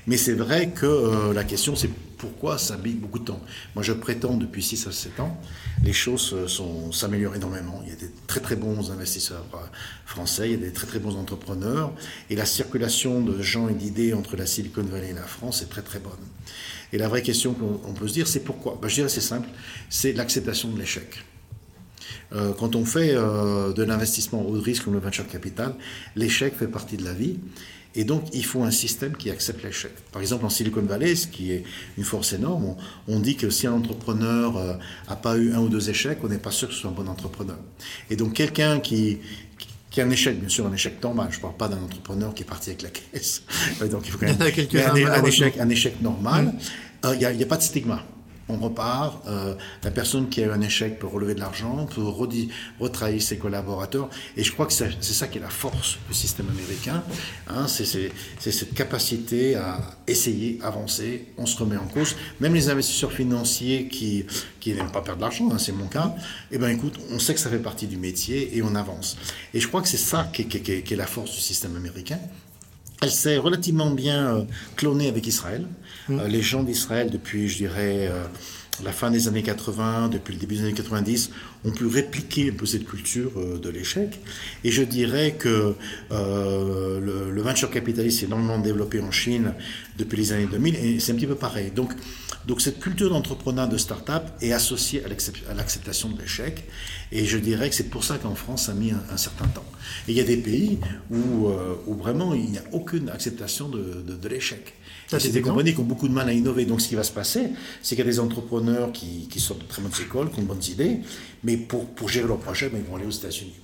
[0.07, 3.41] Mais c'est vrai que euh, la question, c'est pourquoi ça bille beaucoup de temps.
[3.75, 5.41] Moi, je prétends depuis 6 à 7 ans,
[5.83, 7.83] les choses euh, s'améliorent énormément.
[7.85, 9.59] Il y a des très très bons investisseurs euh,
[10.07, 11.93] français, il y a des très très bons entrepreneurs,
[12.31, 15.69] et la circulation de gens et d'idées entre la Silicon Valley et la France est
[15.69, 16.13] très très bonne.
[16.97, 18.79] Et la vraie question qu'on peut se dire, c'est pourquoi?
[18.81, 19.47] Ben, Je dirais c'est simple,
[19.91, 21.25] c'est l'acceptation de l'échec.
[22.59, 25.75] quand on fait de l'investissement au risque comme le venture capital,
[26.17, 27.37] l'échec fait partie de la vie.
[27.99, 29.93] Et donc, il faut un système qui accepte l'échec.
[30.11, 31.65] Par exemple, en Silicon Valley, ce qui est
[31.99, 32.77] une force énorme,
[33.09, 36.29] on, dit que si un entrepreneur n'a euh, pas eu un ou deux échecs, on
[36.29, 37.59] n'est pas sûr que ce soit un bon entrepreneur.
[38.11, 39.19] Et donc, quelqu'un qui
[40.01, 41.29] a un échec, bien sûr, un échec normal.
[41.31, 43.43] Je ne parle pas d'un entrepreneur qui est parti avec la caisse.
[43.91, 46.55] donc, il faut quand même un, échec, un échec normal.
[47.05, 48.05] Euh, il n'y a, a, pas de stigma
[48.49, 49.27] on repart.
[49.27, 52.03] Euh, la personne qui a eu un échec peut relever de l'argent, peut
[52.81, 54.09] retrahir ses collaborateurs.
[54.37, 57.03] Et je crois que c'est ça qui est la force du système américain.
[57.49, 62.17] Hein, c'est cette capacité à essayer, avancer, on se remet en cause.
[62.41, 64.25] Même les investisseurs financiers qui,
[64.61, 66.15] qui n'aiment pas perdre de l'argent, hein, c'est mon cas,
[66.51, 69.17] eh ben écoute, on sait que ça fait partie du métier et on avance.
[69.55, 72.19] Et je crois que c'est ça qui est, la force du système américain.
[73.03, 74.43] Elle s'est relativement bien euh,
[74.77, 75.67] clonée avec Israël.
[76.09, 76.19] Mm.
[76.19, 78.25] Euh, les gens d'Israël, depuis, je dirais, euh,
[78.83, 81.31] la fin des années 80, depuis le début des années 90,
[81.65, 84.21] ont pu répliquer un peu cette culture de l'échec.
[84.65, 85.75] Et je dirais que
[86.11, 89.55] le, le, venture capitaliste est énormément développé en Chine
[89.97, 91.71] depuis les années 2000, et c'est un petit peu pareil.
[91.75, 91.93] Donc,
[92.47, 96.65] donc cette culture d'entrepreneur de start-up est associée à l'acceptation de l'échec.
[97.11, 99.65] Et je dirais que c'est pour ça qu'en France, ça a mis un, certain temps.
[100.07, 100.79] Et il y a des pays
[101.11, 104.75] où, euh, où vraiment il n'y a aucune acceptation de, de, l'échec.
[105.09, 106.67] C'est des compagnies qui ont beaucoup de mal à innover.
[106.67, 107.49] Donc ce qui va se passer,
[107.83, 110.43] c'est qu'il y a des entrepreneurs qui, qui, sortent de très bonnes écoles, qui ont
[110.43, 110.99] de bonnes idées,
[111.43, 113.55] mais pour, pour gérer leur projet, ben, ils vont aller aux États-Unis.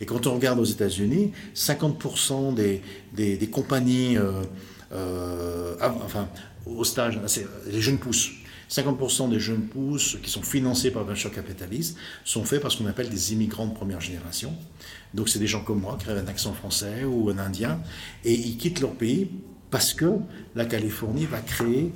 [0.00, 2.80] Et quand on regarde aux États-Unis, 50% des,
[3.12, 4.42] des, des, compagnies, euh,
[4.92, 6.28] euh, enfin,
[6.76, 8.30] au stage, c'est les jeunes pousses.
[8.70, 12.86] 50% des jeunes pousses qui sont financés par venture capitaliste sont faits par ce qu'on
[12.86, 14.54] appelle des immigrants de première génération.
[15.12, 17.80] Donc c'est des gens comme moi qui ont un accent français ou un indien
[18.24, 19.28] et ils quittent leur pays
[19.70, 20.10] parce que
[20.56, 21.92] la Californie va créer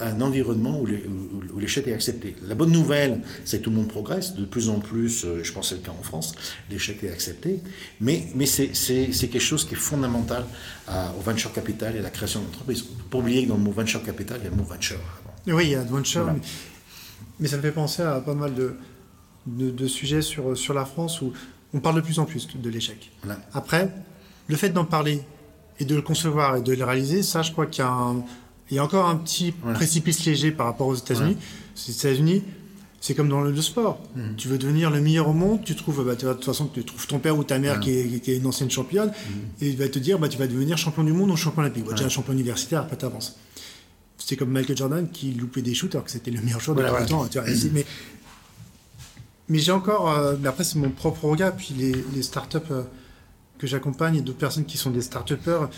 [0.00, 2.36] un environnement où l'échec est accepté.
[2.46, 5.52] La bonne nouvelle, c'est que tout le monde progresse, de plus en plus, euh, je
[5.52, 6.34] pense que c'est le cas en France,
[6.70, 7.60] l'échec est accepté,
[8.00, 10.44] mais, mais c'est quelque chose qui est fondamental
[11.18, 12.84] au venture capital et à la création d'entreprises.
[12.88, 14.56] Il ne faut pas oublier que dans le mot venture capital, il y a le
[14.56, 14.98] mot venture.
[15.46, 16.32] Oui, il y a venture,
[17.40, 18.76] mais, ça me fait penser à pas mal de,
[19.46, 21.32] de, sujets sur, sur la France où
[21.74, 23.10] on parle de plus en plus de l'échec.
[23.52, 23.90] Après,
[24.48, 25.22] le fait d'en parler
[25.80, 28.14] et de le concevoir et de le réaliser, ça, je crois qu'il y a,
[28.70, 31.36] il y a encore un petit précipice léger par rapport aux États-Unis.
[31.86, 32.42] Les États-Unis,
[33.00, 34.00] c'est comme dans le, sport.
[34.16, 34.34] Mm.
[34.36, 37.06] Tu veux devenir le meilleur au monde, tu trouves, bah, de toute façon, tu trouves
[37.06, 39.64] ton père ou ta mère qui, est, une ancienne championne, mm.
[39.64, 41.84] et il va te dire, bah, tu vas devenir champion du monde ou champion olympique.
[41.84, 43.36] Bah, Déjà champion universitaire, après tu avances.
[44.18, 46.82] c'était comme Michael Jordan qui loupait des shoots alors que c'était le meilleur joueur de
[46.82, 47.26] Voilà, temps.
[47.28, 47.48] tu vois.
[47.72, 47.86] Mais,
[49.48, 52.82] mais j'ai encore, euh, mais après c'est mon propre regard, puis les, les startups euh,
[53.58, 55.68] que j'accompagne et d'autres personnes qui sont des start-upers,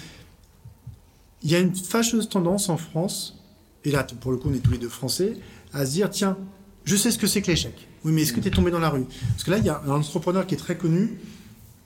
[1.43, 3.43] il y a une fâcheuse tendance en France,
[3.85, 5.39] et là pour le coup on est tous les deux français,
[5.73, 6.37] à se dire tiens,
[6.85, 7.89] je sais ce que c'est que l'échec.
[8.05, 9.05] Oui, mais est-ce que tu es tombé dans la rue?
[9.31, 11.19] Parce que là, il y a un entrepreneur qui est très connu,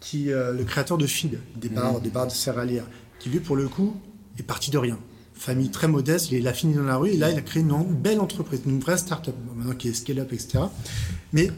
[0.00, 2.87] qui euh, le créateur de Feed, des bars, des bars de céréalière,
[3.18, 3.96] qui lui pour le coup
[4.38, 4.98] est parti de rien.
[5.35, 7.85] Famille très modeste, il a fini dans la rue et là il a créé une
[7.94, 10.64] belle entreprise, une vraie start-up, maintenant qui est scale-up, etc.
[11.33, 11.50] Mais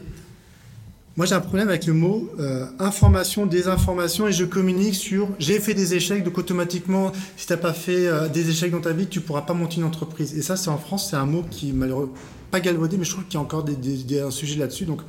[1.17, 5.59] moi, j'ai un problème avec le mot euh, information, désinformation, et je communique sur j'ai
[5.59, 8.93] fait des échecs, donc automatiquement, si tu n'as pas fait euh, des échecs dans ta
[8.93, 10.37] vie, tu pourras pas monter une entreprise.
[10.37, 12.13] Et ça, c'est en France, c'est un mot qui, malheureusement,
[12.51, 14.85] pas galvaudé, mais je trouve qu'il y a encore des, des- des- un sujet là-dessus.
[14.85, 15.01] Donc,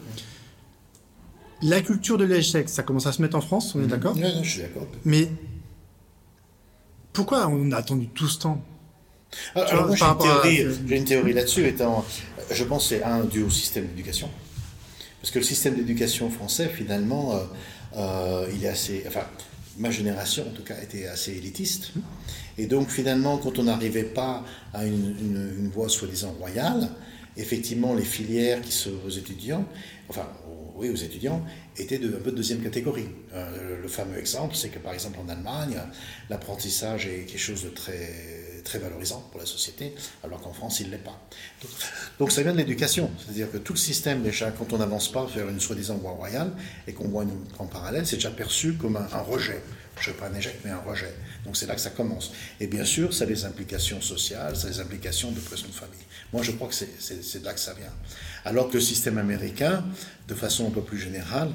[1.62, 4.22] la culture de l'échec, ça commence à se mettre en France, on est d'accord Ouais,
[4.34, 4.86] non, je suis d'accord.
[5.04, 5.28] Mais
[7.12, 8.64] pourquoi on a attendu tout ce temps?
[9.54, 12.04] Alors, moi, j'ai une à- théorie, j'ai une théorie là-dessus, étant,
[12.50, 14.30] je pense que c'est un dû au système d'éducation.
[15.20, 17.38] Parce que le système d'éducation français, finalement, euh,
[17.96, 19.04] euh, il est assez.
[19.06, 19.26] Enfin,
[19.78, 21.92] ma génération, en tout cas, était assez élitiste.
[22.56, 26.88] Et donc, finalement, quand on n'arrivait pas à une, voie soi-disant royale,
[27.36, 29.64] effectivement, les filières qui sont aux étudiants,
[30.08, 30.28] enfin,
[30.76, 31.44] oui, aux étudiants,
[31.76, 33.08] étaient de, un peu de deuxième catégorie.
[33.34, 35.80] Euh, le fameux exemple, c'est que, par exemple, en Allemagne,
[36.30, 38.37] l'apprentissage est quelque chose de très
[38.68, 41.18] très valorisant pour la société, alors qu'en France, il ne l'est pas.
[42.18, 45.24] Donc, ça vient de l'éducation, c'est-à-dire que tout le système, déjà, quand on n'avance pas
[45.24, 46.52] vers une soi-disant voie royale,
[46.86, 49.62] et qu'on voit une, en parallèle, c'est déjà perçu comme un, rejet.
[50.00, 51.12] Je pas un échec, mais un rejet.
[51.44, 52.30] Donc c'est là que ça commence.
[52.60, 55.72] Et bien sûr, ça a des implications sociales, ça a des implications de pression de
[55.72, 55.98] famille.
[56.32, 57.92] Moi, je crois que c'est- de là que ça vient.
[58.44, 59.84] Alors que le système américain,
[60.28, 61.50] de façon un peu plus générale,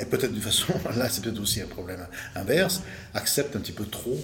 [0.00, 2.82] et peut-être d'une façon, là c'est peut-être aussi un problème inverse,
[3.14, 4.18] accepte un petit peu trop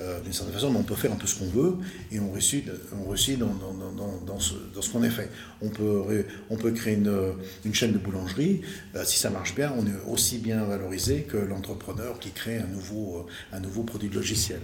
[0.00, 1.76] euh, d'une certaine façon, mais on peut faire un peu ce qu'on veut
[2.12, 2.64] et on réussit,
[3.04, 5.30] on réussit dans, dans, dans, dans, ce, qu'on est fait.
[5.62, 7.32] On peut, on peut créer une,
[7.64, 8.60] une chaîne de boulangerie,
[8.94, 12.66] euh, si ça marche bien, on est aussi bien valorisé que l'entrepreneur qui crée un
[12.66, 14.60] nouveau, euh, un nouveau produit logiciel.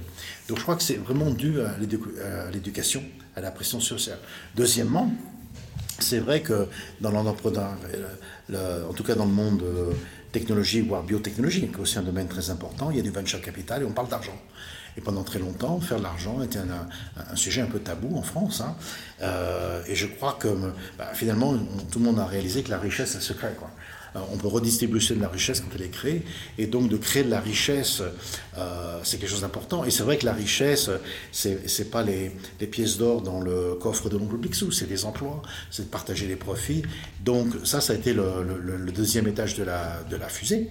[0.49, 3.03] Donc je crois que c'est vraiment dû à l'édu- à l'éducation,
[3.37, 4.19] à la pression sociale.
[4.55, 5.11] Deuxièmement,
[5.99, 6.67] c'est vrai que
[7.01, 7.77] dans l'entrepreneuriat,
[8.49, 9.63] le- en tout cas dans le monde
[10.33, 13.41] technologie, voire biotechnologie, qui est aussi un domaine très important, il y a du venture
[13.41, 14.37] capital et on parle d'argent.
[14.97, 18.61] Et pendant très longtemps, faire de l'argent était un, sujet un peu tabou en France.
[18.61, 18.77] hein.
[19.23, 20.49] Euh, et je crois que
[20.99, 21.55] bah, finalement,
[21.91, 23.33] tout le monde a réalisé que la richesse, elle se.
[24.17, 26.23] Euh, on peut redistribuer de la richesse quand elle est créée.
[26.59, 28.03] Et donc de créer de la richesse,
[28.59, 29.85] euh, c'est quelque chose d'important.
[29.85, 30.91] Et c'est vrai que la richesse,
[31.31, 35.43] c'est pas les, les pièces d'or dans le coffre de l'oncle Picsou, c'est des emplois,
[35.71, 36.83] c'est de partager les profits.
[37.25, 40.69] Donc ça, ça a été le, deuxième étage de la, fusée.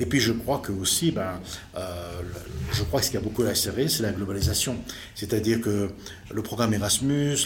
[0.00, 1.40] Et puis je crois que aussi, ben,
[1.76, 2.20] euh,
[2.72, 4.76] je crois que ce qui a beaucoup accéléré, c'est la globalisation.
[5.14, 5.90] C'est-à-dire que
[6.32, 7.36] le programme Erasmus,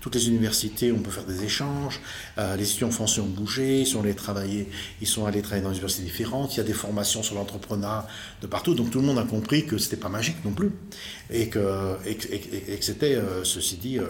[0.00, 2.00] toutes les universités, on peut faire des échanges.
[2.38, 4.68] euh, les étudiants français ont bougé, ils sont allés travailler,
[5.16, 6.54] dans des universités différentes.
[6.54, 8.06] Il y a des formations sur l'entrepreneuriat
[8.42, 8.74] de partout.
[8.74, 10.70] Donc tout le monde a compris que c'était pas magique non plus,
[11.30, 11.96] et que,
[12.80, 14.06] c'était, euh, ceci dit, euh,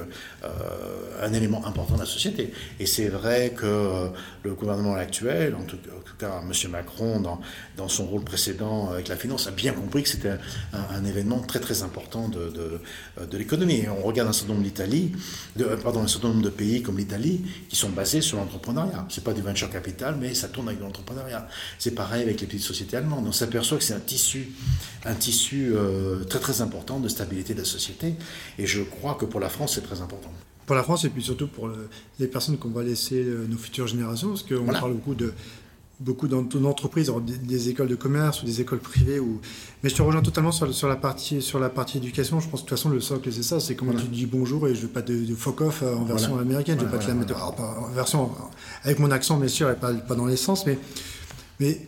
[1.23, 2.53] un élément important de la société.
[2.81, 4.09] Et c'est vrai que
[4.43, 5.77] le gouvernement actuel, en tout,
[6.19, 6.71] cas M.
[6.71, 10.35] Macron, dans, son rôle précédent avec la finance, a bien compris que c'était
[10.73, 12.81] un, événement très très important de,
[13.37, 13.87] l'économie.
[14.09, 15.13] Regarde un certain nombre d'Italie,
[15.57, 19.07] de, euh, pardon, un certain nombre de pays comme l'Italie qui sont basés sur l'entrepreneuriat.
[19.09, 21.47] C'est pas du venture capital, mais ça tourne avec de l'entrepreneuriat.
[21.79, 23.27] C'est pareil avec les petites sociétés allemandes.
[23.27, 24.49] On s'aperçoit que c'est un tissu,
[25.05, 28.15] un tissu euh, très très important de stabilité de la société.
[28.59, 30.33] Et je crois que pour la France, c'est très important.
[30.67, 31.89] Pour la France et puis surtout pour le-
[32.21, 34.81] les personnes qu'on va laisser euh, nos futures générations, parce qu'on Voilà.
[34.81, 35.33] parle beaucoup de
[36.01, 39.19] beaucoup d'en- d'entreprises, alors des, écoles de commerce ou des écoles privées.
[39.19, 39.41] Ou...
[39.83, 42.39] Mais je te rejoins totalement sur, sur, la partie, sur la partie éducation.
[42.41, 43.59] Je pense que de toute façon, le socle, c'est ça.
[43.61, 45.95] C'est comment tu dis bonjour et je ne veux pas de, de fuck off euh,
[45.97, 46.43] en version Voilà.
[46.45, 46.79] américaine.
[46.79, 48.31] Je ne veux pas te la voilà, mettre alors, pas en version
[48.85, 50.67] avec mon accent, bien sûr, et pas, pas dans l'essence.
[50.67, 50.79] Mais
[51.61, 51.81] mais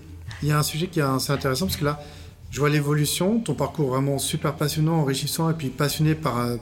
[0.43, 2.01] il y a un sujet qui est assez intéressant parce que là,
[2.51, 6.57] je vois l'évolution, ton parcours vraiment super passionnant, enrichissant et puis passionné par, euh,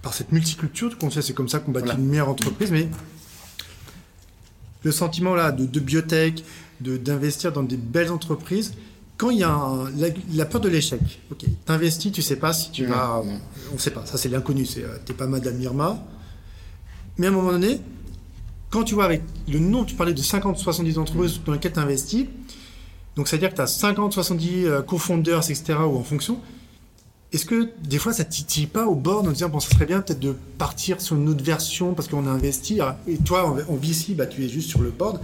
[0.00, 0.96] par cette multiculture.
[0.98, 2.00] Tu c'est comme ça qu'on bâtit Voilà.
[2.00, 2.70] une meilleure entreprise.
[2.70, 2.88] Mais
[4.82, 6.44] le sentiment là de, de biotech,
[6.80, 8.74] de- d'investir dans des belles entreprises,
[9.16, 12.52] quand il y a un- la, la peur de l'échec, ok, t'investis, tu sais pas
[12.52, 13.38] si tu vas, non.
[13.74, 16.02] on sait pas, ça c'est l'inconnu, c'est euh, t'es pas Madame Irma,
[17.18, 17.80] mais à un moment donné,
[18.70, 22.26] quand tu vois avec le nombre, tu parlais de 50-70 entreprises dans lesquelles tu investis,
[23.16, 26.40] donc c'est-à-dire que tu as 50-70 euh, co-founders, etc., ou en fonction,
[27.32, 30.00] est-ce que des fois ça titille pas au bord en disant bon ça serait bien
[30.00, 34.14] peut-être de partir sur une autre version parce qu'on a investi et toi en, VC
[34.14, 35.20] bah, tu es juste sur le board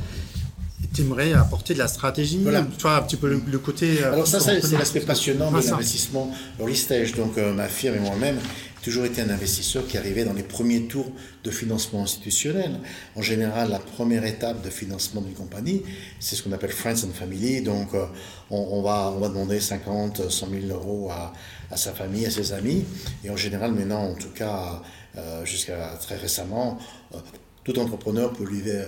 [0.94, 2.62] tu aimerais apporter de la stratégie Voilà.
[2.62, 5.56] tu vois un petit peu le, le côté euh, Alors ça, c'est l'aspect passionnant Ah,
[5.58, 5.70] de ça.
[5.72, 7.14] l'investissement early stage.
[7.14, 8.38] Donc euh, ma firme et moi-même,
[8.82, 11.12] toujours été un investisseur qui arrivait dans les premiers tours
[11.44, 12.80] de financement institutionnel.
[13.14, 15.82] En général, la première étape de financement d'une compagnie,
[16.18, 17.60] c'est ce qu'on appelle Friends and Family.
[17.62, 18.06] Donc, euh,
[18.50, 21.32] on, va, on va demander 50, 100 000 euros à,
[21.70, 22.84] à, sa famille, à ses amis.
[23.22, 24.82] Et en général, maintenant, en tout cas,
[25.18, 26.78] euh, jusqu'à très récemment,
[27.14, 27.18] euh,
[27.64, 28.82] tout entrepreneur peut lever,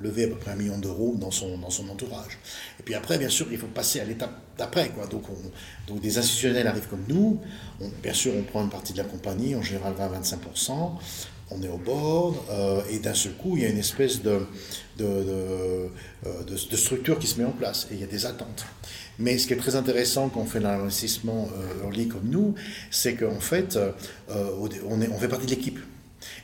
[0.00, 2.38] lever à peu près un million d'euros dans son, dans son entourage.
[2.80, 4.88] Et puis après, bien sûr, il faut passer à l'étape d'après.
[4.90, 5.06] Quoi.
[5.06, 5.24] Donc,
[5.86, 7.40] donc des institutionnels arrivent comme nous.
[8.02, 10.98] bien sûr, on prend une partie de la compagnie, en général 20-25%.
[11.50, 14.46] On est au bord, euh, et d'un seul coup, il y a une espèce de
[14.96, 15.88] de, euh,
[16.46, 18.64] de, de, structure qui se met en place, et il y a des attentes.
[19.18, 22.54] Mais ce qui est très intéressant quand on fait l'investissement euh, early comme nous,
[22.90, 23.78] c'est qu'en fait,
[24.28, 25.80] on, est, on fait partie de l'équipe.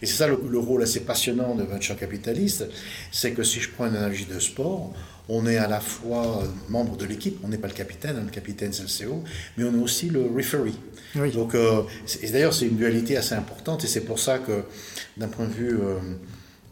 [0.03, 2.67] Et c'est ça le, rôle assez passionnant de venture capitaliste,
[3.13, 4.93] c'est que si je prends une analogie de sport,
[5.29, 8.31] on est à la fois membre de l'équipe, on n'est pas le capitaine, hein, le
[8.31, 9.23] capitaine c'est le CO,
[9.57, 10.75] mais on est aussi le referee.
[11.33, 11.83] Donc, euh,
[12.33, 14.63] d'ailleurs, c'est une dualité assez importante, et c'est pour ça que,
[15.17, 15.99] d'un point de vue euh,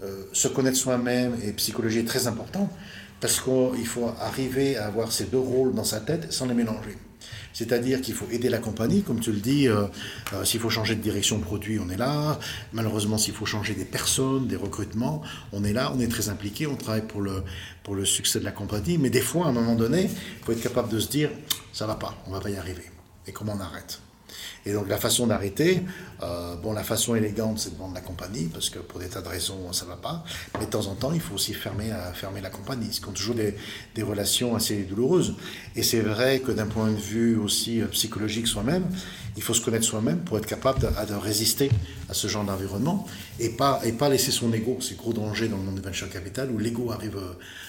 [0.02, 2.70] euh, se connaître soi-même et psychologie est très important,
[3.20, 6.96] parce qu'il faut arriver à avoir ces deux rôles dans sa tête sans les mélanger.
[7.52, 9.86] C'est-à-dire qu'il faut aider la compagnie, comme tu le dis, euh,
[10.32, 12.38] euh, s'il faut changer de direction produit, on est là.
[12.72, 16.66] Malheureusement, s'il faut changer des personnes, des recrutements, on est là, on est très impliqué,
[16.66, 18.98] on travaille pour le, succès de la compagnie.
[18.98, 21.30] Mais des fois, à un moment donné, il faut être capable de se dire,
[21.72, 22.84] ça va pas, on va pas y arriver.
[23.26, 24.00] Et comment on arrête?
[24.66, 25.82] Et donc la façon d'arrêter,
[26.22, 29.22] euh, bon, la façon élégante, c'est de vendre la compagnie, parce que pour des tas
[29.22, 30.24] de raisons, ça ne va pas.
[30.58, 32.92] Mais de temps en temps, il faut aussi fermer, euh, fermer la compagnie.
[32.92, 33.54] Ce qui ont toujours des,
[34.02, 35.34] relations assez douloureuses.
[35.74, 38.84] Et c'est vrai que d'un point de vue aussi euh, psychologique soi-même,
[39.36, 41.70] il faut se connaître soi-même pour être capable de, de, résister
[42.08, 43.06] à ce genre d'environnement
[43.38, 44.78] et pas, et pas laisser son ego.
[44.80, 47.20] C'est gros danger dans le monde du venture capital où l'ego arrive,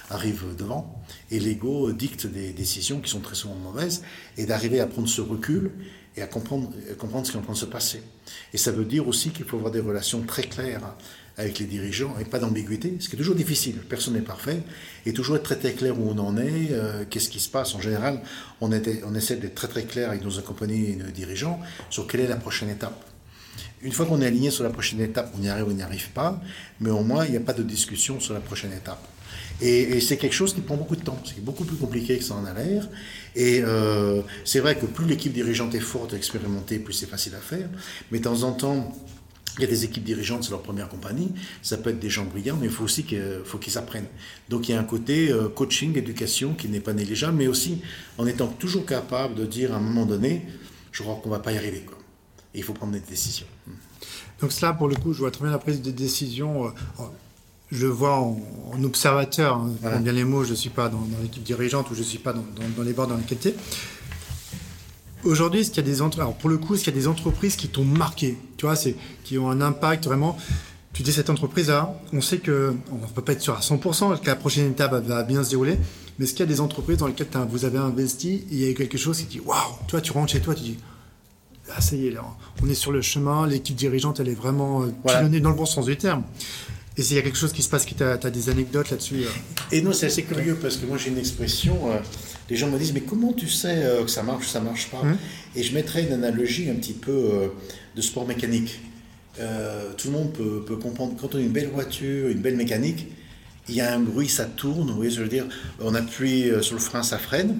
[0.10, 4.04] arrive devant et l'ego dicte des décisions qui sont très souvent mauvaises
[4.38, 5.72] et d'arriver à prendre ce recul
[6.19, 6.69] et à comprendre,
[7.23, 8.03] ce qui est en train de se passer.
[8.53, 10.93] Et ça veut dire aussi qu'il faut avoir des relations très claires
[11.38, 13.77] avec les dirigeants et pas d'ambiguïté, ce qui est toujours difficile.
[13.88, 14.62] Personne n'est parfait.
[15.05, 17.73] Et toujours être très, très clair où on en est, euh, qu'est-ce qui se passe.
[17.75, 18.21] En général,
[18.60, 22.21] on, on essaie d'être très très clair avec nos accompagnés et nos dirigeants sur quelle
[22.21, 23.05] est la prochaine étape.
[23.82, 25.82] Une fois qu'on est aligné sur la prochaine étape, on y arrive ou on n'y
[25.82, 26.41] arrive pas,
[26.82, 29.01] mais au moins il n'y a pas de discussion sur la prochaine étape.
[29.62, 31.22] Et, c'est quelque chose qui prend beaucoup de temps.
[31.26, 32.88] C'est beaucoup plus compliqué que ça en a l'air.
[33.36, 37.39] Et euh, c'est vrai que plus l'équipe dirigeante est forte, expérimentée, plus c'est facile à
[37.39, 37.67] faire.
[38.12, 38.93] Mais de temps en temps,
[39.58, 41.34] il y a des équipes dirigeantes, c'est leur première compagnie.
[41.62, 44.08] Ça peut être des gens brillants, mais il faut aussi qu'ils apprennent.
[44.48, 47.82] Donc il y a un côté euh, coaching, éducation qui n'est pas négligeable, mais aussi
[48.17, 50.45] en étant toujours capable de dire à un moment donné,
[50.93, 51.86] je crois qu'on ne va pas y arriver.
[52.54, 53.48] Et il faut prendre des décisions.
[54.39, 56.74] Donc cela, pour le coup, je vois très bien la prise de décision.
[57.71, 58.38] Je vois en,
[58.84, 62.05] observateur, hein, bien les mots, je ne suis pas dans, l'équipe dirigeante ou je ne
[62.05, 63.53] suis pas dans, les bords dans lesquels tu
[65.23, 67.08] Aujourd'hui, est-ce qu'il y a des entreprises, pour le coup, est-ce qu'il y a des
[67.08, 70.38] entreprises qui t'ont marqué, tu vois, c'est, qui ont un impact vraiment.
[70.93, 74.19] Tu dis cette entreprise-là, on sait que on ne peut pas être sûr à 100%
[74.19, 75.77] que la prochaine étape va bien se dérouler,
[76.17, 78.65] mais est-ce qu'il y a des entreprises dans lesquelles vous avez investi et il y
[78.65, 80.77] a eu quelque chose qui dit waouh, toi tu rentres chez toi, tu dis
[81.75, 82.23] ah ça y est, là,
[82.63, 85.86] on est sur le chemin, l'équipe dirigeante elle est vraiment euh, dans le bon sens
[85.86, 86.23] du terme.
[87.00, 89.30] Et s'il y a quelque chose qui se passe, tu as, des anecdotes là-dessus euh
[89.72, 92.00] Et non, c'est assez curieux parce que moi j'ai une expression, euh,
[92.50, 95.00] les gens me disent mais comment tu sais euh, que ça marche, ça marche pas
[95.00, 95.18] hum.
[95.56, 97.52] Et je mettrais une analogie un petit peu
[97.96, 98.82] de sport mécanique.
[99.38, 103.08] tout le monde peut, peut, comprendre, quand on a une belle voiture, une belle mécanique,
[103.70, 105.46] il y a un bruit, ça tourne, vous voyez je veux dire?
[105.80, 107.60] On appuie sur le frein, ça freine,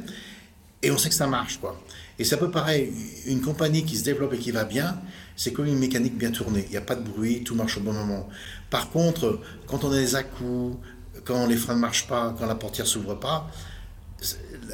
[0.84, 1.60] et on sait que ça marche.
[1.60, 1.82] quoi.
[2.20, 2.92] Et c'est un peu pareil,
[3.26, 5.00] une compagnie qui se développe et qui va bien,
[5.40, 6.66] c'est comme une mécanique bien tournée.
[6.66, 8.28] Il n'y a pas de bruit, tout marche au bon moment.
[8.70, 10.78] Par contre, quand on a des à-coups,
[11.24, 13.50] quand les freins ne marchent pas, quand la portière s'ouvre pas,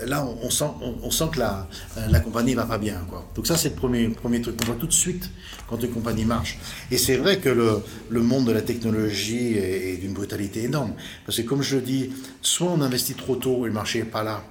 [0.07, 1.67] là, on, sent, on, sent que la,
[2.09, 3.05] la compagnie va pas bien.
[3.35, 5.29] Donc ça, c'est le premier, premier truc qu'on voit tout de suite
[5.69, 6.57] quand une compagnie marche.
[6.89, 10.95] Et c'est vrai que le, le, monde de la technologie est, d'une brutalité énorme.
[11.27, 12.09] Parce que comme je le dis,
[12.41, 14.43] soit on investit trop tôt et le marché n'est pas là.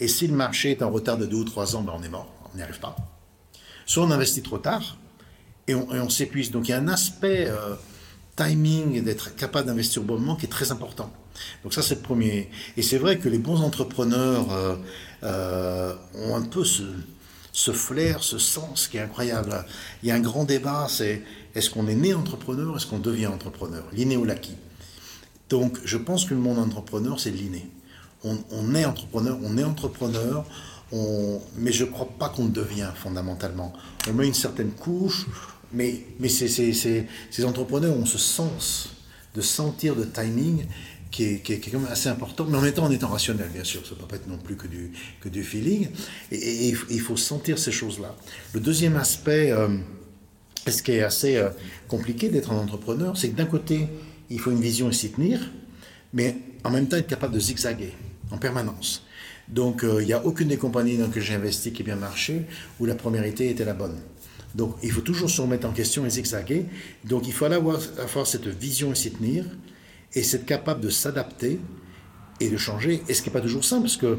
[0.00, 2.08] Et si le marché est en retard de deux ou trois ans, ben on est
[2.08, 2.96] mort, on n'y arrive pas.
[3.86, 4.96] Soit on investit trop tard
[5.66, 6.50] et on, s'épuise.
[6.50, 7.46] Donc il y a un aspect...
[7.48, 7.74] Euh,
[8.36, 11.12] timing d'être capable d'investir au bon moment qui est très important.
[11.62, 12.50] Donc ça, c'est le premier.
[12.76, 14.76] Et c'est vrai que les bons entrepreneurs euh,
[15.22, 19.64] euh, ont un peu ce, flair, ce sens qui est incroyable.
[20.02, 21.22] Il y a un grand débat, c'est
[21.54, 24.56] est-ce qu'on est né entrepreneur, est-ce qu'on devient entrepreneur, l'inné ou l'acquis.
[25.48, 27.68] Donc je pense que le monde entrepreneur, c'est l'inné.
[28.24, 30.46] On, est entrepreneur, on est entrepreneur,
[31.58, 33.74] mais je ne crois pas qu'on devient fondamentalement.
[34.08, 35.26] On met une certaine couche,
[35.74, 38.90] mais, ces entrepreneurs ont ce sens
[39.34, 40.64] de sentir de timing
[41.14, 43.86] qui est, quand même assez important, mais en même en étant rationnel, bien sûr.
[43.86, 44.66] Ça ne peut pas être non plus que
[45.28, 45.88] du, feeling.
[46.32, 48.16] Et, il faut sentir ces choses-là.
[48.52, 49.68] Le deuxième aspect, euh,
[50.66, 51.50] ce qui est assez euh,
[51.86, 53.86] compliqué d'être un entrepreneur, c'est que d'un côté,
[54.28, 55.40] il faut une vision et s'y tenir,
[56.12, 57.92] mais en même temps être capable de zigzaguer
[58.32, 59.04] en permanence.
[59.48, 61.96] Donc, euh, il n'y a aucune des compagnies dans lesquelles j'ai investi qui a bien
[61.96, 62.46] marché
[62.80, 63.98] où la première idée était la bonne.
[64.54, 66.66] Donc, il faut toujours se remettre en question et zigzaguer.
[67.04, 69.44] Donc, il faut avoir, avoir cette vision et s'y tenir
[70.14, 71.58] et être capable de s'adapter
[72.40, 73.02] et de changer.
[73.08, 74.18] Et ce qui n'est pas toujours simple, parce que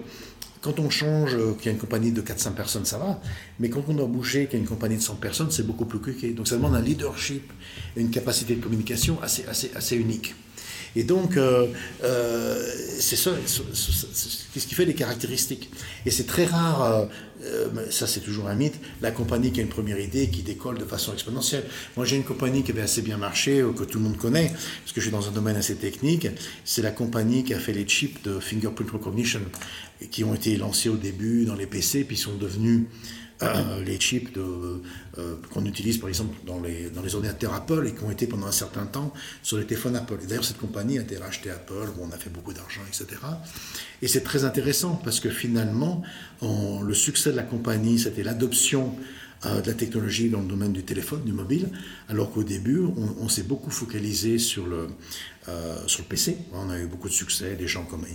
[0.66, 3.22] quand on change, euh, qu'il y a une compagnie de 400 personnes, ça va.
[3.60, 5.86] Mais quand on doit bouger, qu'il y a une compagnie de 100 personnes, c'est beaucoup
[5.86, 6.32] plus compliqué.
[6.32, 7.54] Donc ça demande un leadership
[7.96, 10.34] et une capacité de communication assez, unique.
[10.96, 11.68] Et donc, euh,
[12.04, 12.68] euh,
[13.00, 15.70] c'est ça, ce qui fait les caractéristiques.
[16.06, 17.10] Et c'est très rare,
[17.90, 20.86] ça c'est toujours un mythe, la compagnie qui a une première idée qui décolle de
[20.86, 21.64] façon exponentielle.
[21.96, 24.92] Moi j'ai une compagnie qui avait assez bien marché, que tout le monde connaît, parce
[24.94, 26.28] que je suis dans un domaine assez technique.
[26.64, 29.42] C'est la compagnie qui a fait les chips de fingerprint recognition,
[30.12, 33.25] qui ont été lancés au début dans les PC, puis sont devenus euh,
[33.86, 34.80] les chips euh,
[35.54, 38.48] qu'on utilise par exemple dans les, dans les ordinateurs Apple et qui ont été pendant
[38.48, 40.18] un certain temps sur les téléphones Apple.
[40.24, 43.22] Et d'ailleurs, cette compagnie a été rachetée Apple, où on a fait beaucoup d'argent, etc.
[44.02, 46.02] Et c'est très intéressant parce que finalement,
[46.42, 48.96] le succès de la compagnie, c'était l'adoption
[49.46, 51.70] euh, de la technologie dans le domaine du téléphone, du mobile,
[52.10, 52.82] alors qu'au début,
[53.20, 54.88] on, s'est beaucoup focalisé sur le,
[55.88, 56.38] sur le PC.
[56.54, 58.06] On a eu beaucoup de succès, des gens comme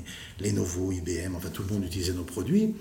[0.41, 2.75] Lenovo, IBM, enfin tout le monde utilisait nos produits.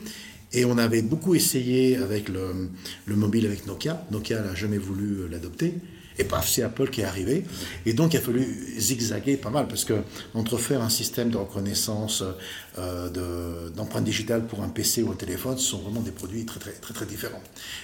[0.51, 2.69] Et on avait beaucoup essayé avec le,
[3.07, 4.05] mobile avec Nokia.
[4.11, 5.75] Nokia n'a jamais voulu euh, l'adopter.
[6.17, 7.45] Et paf, c'est Apple qui est arrivé.
[7.85, 8.45] Et donc, il a fallu
[8.77, 9.93] zigzaguer pas mal, parce que
[10.33, 12.23] entre faire un système de reconnaissance
[12.77, 16.59] euh, d'empreintes digitales pour un PC ou un téléphone, ce sont vraiment des produits très,
[16.59, 17.41] très, très, très différents.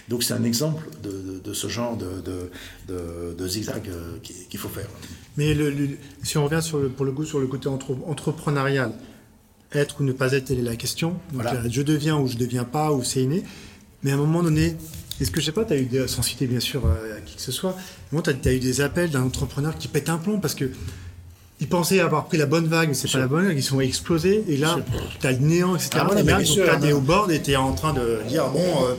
[0.10, 2.22] Donc, c'est un exemple de, ce genre de,
[2.88, 4.18] de, zigzag euh,
[4.50, 4.88] qu'il faut faire.
[5.38, 5.56] Mais
[6.24, 8.92] si on revient sur pour le coup sur le côté entrepreneurial,
[9.72, 11.18] être ou ne pas être, telle est la question.
[11.70, 13.44] je deviens ou je deviens pas, ou c'est inné.
[14.04, 14.76] Mais à un moment donné,
[15.22, 17.22] est-ce que je sais pas, tu as eu, des, sans citer bien sûr euh, à
[17.22, 17.78] qui que ce soit,
[18.12, 20.70] tu as, eu des appels d'un entrepreneur qui pète un plomb parce que
[21.62, 23.80] ils pensaient avoir pris la bonne vague, mais c'est pas la bonne vague, ils sont
[23.80, 24.78] explosés, et là,
[25.22, 25.92] tu as le néant, etc.
[25.94, 28.60] Ah, donc tu as des au bord et tu es en train de dire, bon.
[28.60, 28.96] Euh,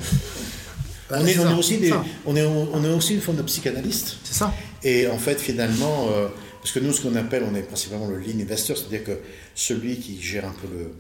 [1.11, 1.93] on, est, on, est, aussi des,
[2.25, 4.17] on, est, on est aussi une forme de psychanalyste.
[4.25, 4.53] C'est ça.
[4.83, 6.29] Et en fait, finalement, euh,
[6.61, 9.19] parce que nous, ce qu'on appelle, on est principalement le lean investor, c'est-à-dire que
[9.55, 10.91] celui qui gère un peu le,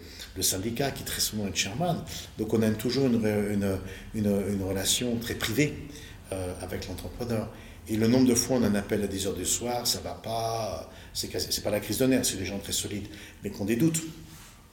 [0.42, 2.04] syndicat, qui très souvent est chairman.
[2.38, 3.78] Donc on a toujours une,
[4.14, 5.74] une, relation très privée
[6.32, 7.48] euh, avec l'entrepreneur.
[7.88, 10.14] Et le nombre de fois on en appelle à 10 heures du soir, ça va
[10.14, 13.06] pas, c'est, pas la crise de nerfs, c'est des gens très solides,
[13.42, 14.02] mais qui ont des doutes.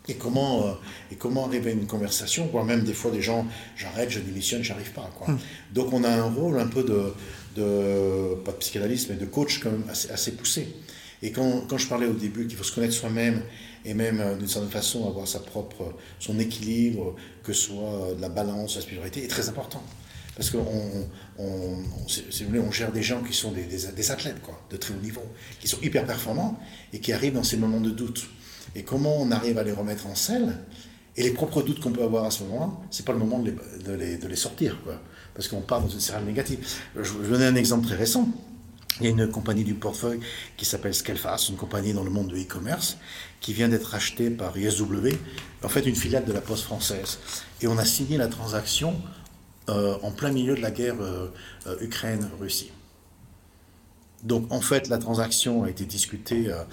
[0.09, 0.71] Et comment, euh,
[1.11, 3.47] et comment arriver à une conversation, voire même des fois des gens,
[3.77, 5.09] j'arrête, je démissionne, j'arrive pas.
[5.15, 5.33] Quoi.
[5.33, 5.37] Hmm.
[5.71, 7.13] Donc on a un rôle un peu de,
[7.55, 10.67] de, pas de psychanalyste, mais de coach quand même assez, assez poussé.
[11.21, 13.41] Et quand, quand, je parlais au début qu'il faut se connaître soi-même
[13.85, 18.15] et même euh, d'une certaine façon avoir sa propre, son équilibre, que ce soit euh,
[18.19, 19.83] la balance, la spiritualité, est très important.
[20.35, 21.77] Parce qu'on on, on,
[22.57, 25.21] on, gère des gens qui sont des, des, athlètes quoi, de très haut niveau,
[25.59, 26.59] qui sont hyper performants
[26.91, 28.27] et qui arrivent dans ces moments de doute.
[28.75, 30.57] Et comment on arrive à les remettre en selle
[31.15, 33.51] et les propres doutes qu'on peut avoir à ce moment-là, c'est pas le moment de
[33.51, 34.81] les, de les, de les sortir.
[34.83, 34.99] Quoi
[35.33, 36.59] parce qu'on part dans une spirale négative.
[36.95, 38.27] Je vais donner un exemple très récent.
[38.99, 40.19] Il y a une compagnie du portefeuille
[40.55, 42.97] qui s'appelle Scalfast, une compagnie dans le monde de e-commerce,
[43.39, 45.09] qui vient d'être achetée par ISW,
[45.63, 47.19] en fait une filiale de la Poste française.
[47.61, 48.95] Et on a signé la transaction
[49.69, 51.27] euh, en plein milieu de la guerre euh,
[51.67, 52.71] euh, Ukraine-Russie.
[54.23, 56.63] Donc en fait, la transaction a été discutée euh,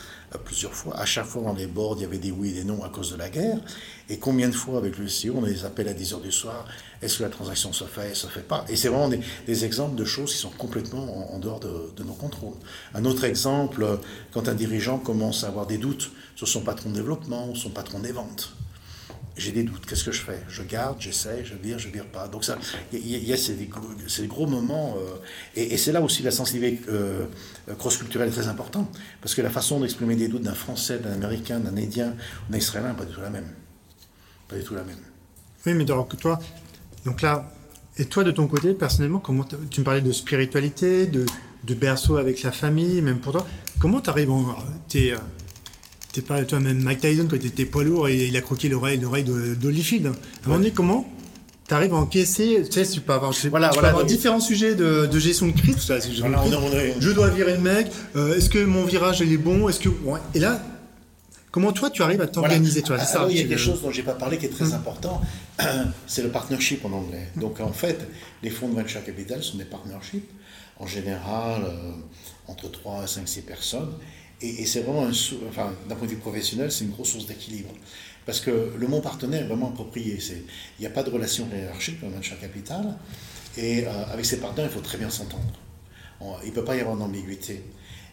[0.44, 0.96] plusieurs fois.
[0.96, 2.88] À chaque fois dans les boards, il y avait des oui et des non à
[2.88, 3.58] cause de la guerre.
[4.08, 6.30] Et combien de fois avec le CEO, on a des appels à 10 heures du
[6.30, 6.64] soir,
[7.02, 8.64] est-ce que la transaction se fait, se fait pas?
[8.68, 12.14] Et c'est vraiment des, exemples de choses qui sont complètement en, dehors de, de, nos
[12.14, 12.56] contrôles.
[12.94, 13.98] Un autre exemple,
[14.32, 17.70] quand un dirigeant commence à avoir des doutes sur son patron de développement ou son
[17.70, 18.54] patron des ventes
[19.36, 19.86] j'ai des doutes.
[19.86, 20.42] Qu'est-ce que je fais?
[20.48, 22.28] Je garde, j'essaie, je vire, je vire pas.
[22.28, 22.58] Donc ça,
[22.92, 24.96] il y, a, ces, gros moments.
[24.98, 25.16] Euh,
[25.54, 27.24] et, c'est là aussi la sensibilité euh,
[27.78, 28.88] cross-culturelle est très importante.
[29.20, 32.14] Parce que la façon d'exprimer des doutes d'un Français, d'un Américain, d'un Indien,
[32.48, 33.48] d'un Israélien, pas du tout la même.
[34.48, 34.98] Pas du tout la même.
[35.66, 36.38] Oui, mais donc toi,
[37.04, 37.52] donc là,
[37.98, 41.26] et toi de ton côté, personnellement, comment tu me parlais de spiritualité, de,
[41.74, 43.46] berceau avec la famille, même pour toi,
[43.78, 44.56] comment tu arrives en...
[44.94, 45.12] Es,
[46.12, 49.24] T'es pas toi-même Mike Tyson quand t'étais poids lourd et il a croqué l'oreille, l'oreille
[49.24, 50.06] d'Holyfield.
[50.06, 50.12] À un
[50.46, 51.08] moment donné, comment
[51.68, 55.52] t'arrives à encaisser, tu sais, tu peux avoir, voilà, avoir différents sujets de, gestion de
[55.52, 55.76] crise.
[55.78, 57.86] je, dois virer le mec.
[58.16, 59.88] Euh, est-ce que mon virage il est bon Est-ce que
[60.34, 60.60] et là,
[61.52, 63.04] comment toi tu arrives à t'organiser voilà.
[63.04, 64.74] ça, il y a quelque chose dont j'ai pas parlé qui est très hum.
[64.74, 65.20] important.
[66.08, 67.28] C'est le partnership en anglais.
[67.36, 68.04] Donc en fait,
[68.42, 70.28] les fonds de venture capital sont des partnerships
[70.80, 71.92] en général euh,
[72.48, 73.92] entre 3 à 5 6 personnes
[74.42, 75.12] et, c'est vraiment, un,
[75.48, 77.70] enfin, d'un point de vue professionnel, c'est une grosse source d'équilibre.
[78.26, 80.18] Parce que le mot partenaire est vraiment approprié.
[80.78, 82.96] Il n'y a pas de relation hiérarchique dans le venture capital.
[83.56, 85.58] Et euh, avec ses partenaires, il faut très bien s'entendre.
[86.42, 87.64] il ne peut pas y avoir d'ambiguïté.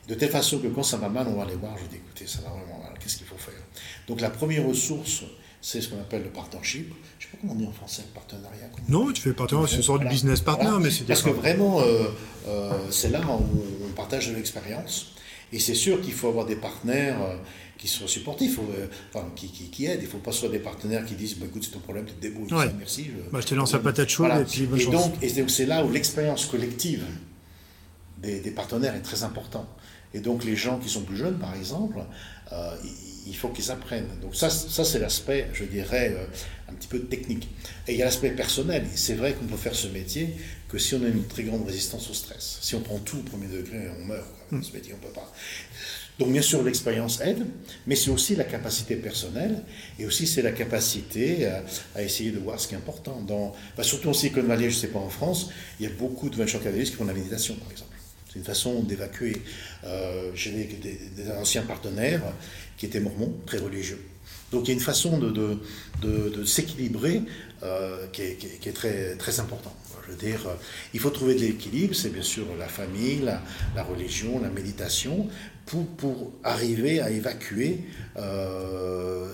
[0.07, 2.25] De telle façon que quand ça va mal, on va aller voir, je dis écoutez,
[2.27, 3.61] ça va vraiment mal, qu'est-ce qu'il faut faire?
[4.07, 5.23] Donc la première ressource,
[5.61, 6.93] c'est ce qu'on appelle le partnership.
[7.19, 8.69] Je ne sais pas comment on dit en français, le partenariat.
[8.87, 11.81] Non, tu fais partenariat, c'est une sorte de business partner, mais c'est Parce que vraiment,
[11.81, 12.05] euh,
[12.47, 15.13] euh, c'est là où on partage de l'expérience.
[15.53, 17.37] Et c'est sûr qu'il faut avoir des partenaires euh,
[17.77, 18.59] qui soient supportifs,
[19.13, 19.99] enfin, qui, qui, aident.
[20.01, 22.13] Il ne faut pas soit des partenaires qui disent bah, écoute, c'est ton problème, tu
[22.13, 23.05] te débrouilles, merci.
[23.05, 25.11] Je, bah, je te lance la patate chaude et puis bonne et chance.
[25.11, 27.03] Donc, et donc, c'est là où l'expérience collective
[28.21, 29.67] des, des, partenaires est très importante.
[30.13, 31.99] Et donc, les gens qui sont plus jeunes, par exemple,
[32.51, 32.75] euh,
[33.25, 34.07] il faut qu'ils apprennent.
[34.21, 36.25] Donc ça, ça c'est l'aspect, je dirais, euh,
[36.69, 37.49] un petit peu technique.
[37.87, 38.85] Et il y a l'aspect personnel.
[38.95, 40.33] C'est vrai qu'on peut faire ce métier
[40.69, 42.59] que si on a une très grande résistance au stress.
[42.61, 44.27] Si on prend tout au premier degré, on meurt.
[44.51, 45.31] Métier, on peut pas.
[46.19, 47.45] Donc bien sûr, l'expérience aide,
[47.85, 49.63] mais c'est aussi la capacité personnelle,
[49.99, 51.47] et aussi c'est la capacité
[51.95, 53.21] à, essayer de voir ce qui est important.
[53.21, 56.29] Dans, surtout en Silicon Valley, je ne sais pas en France, il y a beaucoup
[56.29, 57.91] de venture capitalistes qui font la méditation, par exemple.
[58.27, 59.41] C'est une façon d'évacuer.
[59.85, 62.23] Euh, J'ai des, anciens partenaires
[62.77, 64.03] qui étaient mormons, très religieux.
[64.51, 67.21] Donc il y a une façon de, s'équilibrer
[67.63, 69.73] euh, qui, est, très, très important.
[70.07, 70.55] Je veux dire, euh,
[70.93, 73.21] il faut trouver de l'équilibre, c'est bien sûr la famille,
[73.75, 75.27] la, religion, la méditation,
[75.65, 77.83] pour, pour arriver à évacuer
[78.17, 79.27] euh,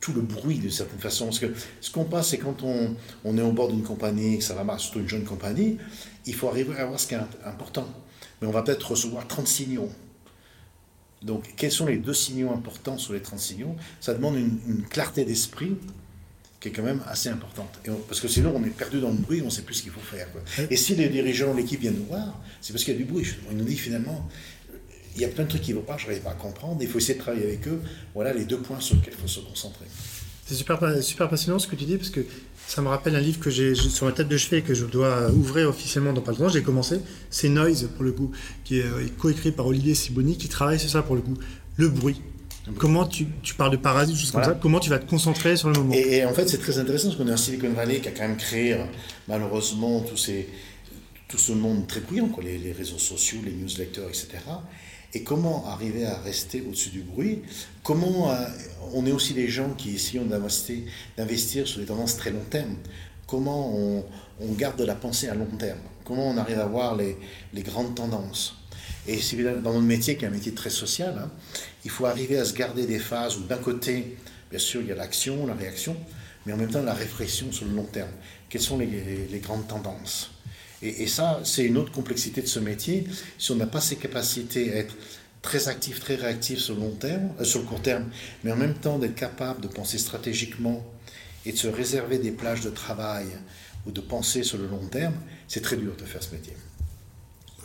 [0.00, 1.26] tout le bruit d'une certaine façon.
[1.26, 4.44] Parce que ce qu'on passe, c'est quand on, on, est au bord d'une compagnie, que
[4.44, 5.78] ça va mal, surtout une jeune compagnie,
[6.26, 7.86] il faut arriver à voir ce qui est important.
[8.40, 9.90] Mais on va peut-être recevoir 30 signaux.
[11.22, 13.76] Donc, quels sont les deux signaux importants sur les 30 signaux?
[14.00, 15.76] Ça demande une, clarté d'esprit
[16.60, 17.78] qui est quand même assez importante.
[18.06, 19.92] parce que sinon, on est perdu dans le bruit, on ne sait plus ce qu'il
[19.92, 20.28] faut faire.
[20.70, 23.26] Et si les dirigeants, l'équipe viennent nous voir, c'est parce qu'il y a du bruit.
[23.50, 24.28] Ils nous disent finalement,
[25.16, 26.78] il y a plein de trucs qui ne vont pas, je n'arrive pas à comprendre,
[26.82, 27.80] il faut essayer de travailler avec eux.
[28.14, 29.86] Voilà les deux points sur lesquels il faut se concentrer.
[30.46, 32.20] C'est super, super passionnant ce que tu dis, parce que
[32.66, 35.30] ça me rappelle un livre que j'ai sur la tête de chevet que je dois
[35.32, 36.48] ouvrir officiellement dans pas le temps.
[36.48, 37.00] J'ai commencé.
[37.30, 38.30] C'est Noise, pour le coup,
[38.64, 41.34] qui est euh, coécrit par Olivier Siboni, qui travaille sur ça, pour le coup.
[41.76, 42.20] Le bruit.
[42.76, 45.70] Comment tu, tu parles de parasites, choses comme ça, comment tu vas te concentrer sur
[45.70, 48.08] le moment et, en fait, c'est très intéressant parce qu'on est un Silicon Valley qui
[48.08, 48.84] a quand même créé, euh,
[49.28, 50.48] malheureusement, tous ces,
[51.26, 54.38] tout ce monde très bruyant, quoi, les, les réseaux sociaux, les newsletters, etc.
[55.12, 57.42] Et comment arriver à rester au-dessus du bruit?
[57.82, 58.36] Comment euh,
[58.94, 62.76] on est aussi des gens qui essayons d'investir sur des tendances très long terme.
[63.26, 64.04] Comment on,
[64.52, 65.78] garde de la pensée à long terme?
[66.04, 67.16] Comment on arrive à voir les,
[67.62, 68.56] grandes tendances?
[69.06, 71.30] Et c'est dans notre métier, qui est un métier très social, hein,
[71.84, 74.16] il faut arriver à se garder des phases où d'un côté,
[74.50, 75.96] bien sûr, il y a l'action, la réaction,
[76.46, 78.10] mais en même temps la réflexion sur le long terme.
[78.48, 80.30] Quelles sont les grandes tendances?
[80.82, 83.04] Et, ça, c'est une autre complexité de ce métier.
[83.38, 84.94] Si on n'a pas ces capacités à être
[85.42, 88.08] très actif, très réactif sur le long terme, euh, sur le court terme,
[88.44, 90.84] mais en même temps d'être capable de penser stratégiquement
[91.44, 93.26] et de se réserver des plages de travail
[93.86, 95.14] ou de penser sur le long terme,
[95.48, 96.54] c'est très dur de faire ce métier.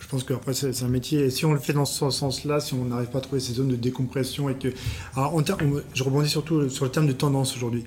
[0.06, 2.76] Je pense qu'après, c'est un métier, et si on le fait dans ce sens-là, si
[2.76, 4.68] on n'arrive pas à trouver ces zones de décompression et que.
[5.16, 5.42] Alors,
[5.96, 7.86] je rebondis surtout sur le terme de tendance aujourd'hui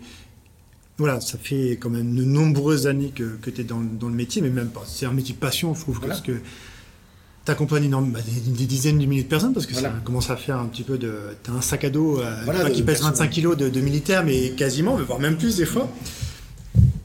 [0.98, 4.14] voilà, ça fait quand même de nombreuses années que, que tu es dans, dans, le
[4.14, 4.82] métier, mais même pas.
[4.84, 9.22] C'est un métier passion, je trouve, parce que tu accompagnes bah, des, dizaines de milliers
[9.22, 11.36] de personnes, parce que ça commence à faire un petit peu de.
[11.44, 14.50] Tu as un sac à dos euh, qui pèse 25 kilos de, de, militaire, mais
[14.50, 15.88] quasiment, voire même plus des fois.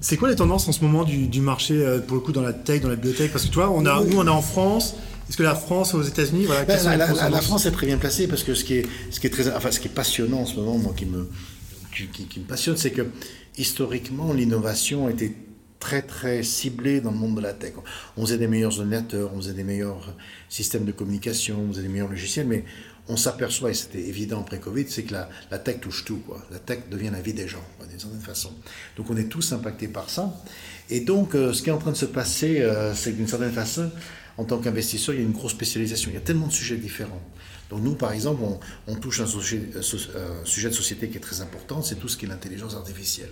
[0.04, 2.42] C'est quoi les tendances en ce moment du, du, marché, euh, pour le coup, dans
[2.42, 3.32] la tech, dans la bibliothèque?
[3.32, 4.96] Parce que tu vois, on a, nous, on est en France.
[5.30, 8.28] Est-ce que la France aux États-Unis, voilà, ben, la, la, France est très bien placée
[8.28, 10.46] parce que ce qui est, ce qui est très, enfin, ce qui est passionnant en
[10.46, 11.30] ce moment, moi, qui me,
[11.96, 13.08] qui, qui me passionne, c'est que
[13.58, 15.34] historiquement, l'innovation était
[15.80, 17.74] très très ciblée dans le monde de la tech.
[18.18, 20.14] On faisait des meilleurs ordinateurs, on faisait des meilleurs
[20.50, 22.66] systèmes de communication, on faisait des meilleurs logiciels, mais
[23.08, 26.22] on s'aperçoit, et c'était évident après Covid, c'est que la, tech touche tout.
[26.52, 28.52] La tech devient la vie des gens, d'une certaine façon.
[28.98, 30.34] Donc on est tous impactés par ça.
[30.90, 33.28] Et donc euh, ce qui est en train de se passer, euh, c'est que d'une
[33.28, 33.90] certaine façon,
[34.38, 36.12] en tant qu'investisseur, il y a une grosse spécialisation.
[36.12, 37.22] Il y a tellement de sujets différents.
[37.70, 38.42] Donc nous, par exemple,
[38.88, 42.18] on, touche un sujet, un sujet, de société qui est très important, c'est tout ce
[42.18, 43.32] qui est l'intelligence artificielle.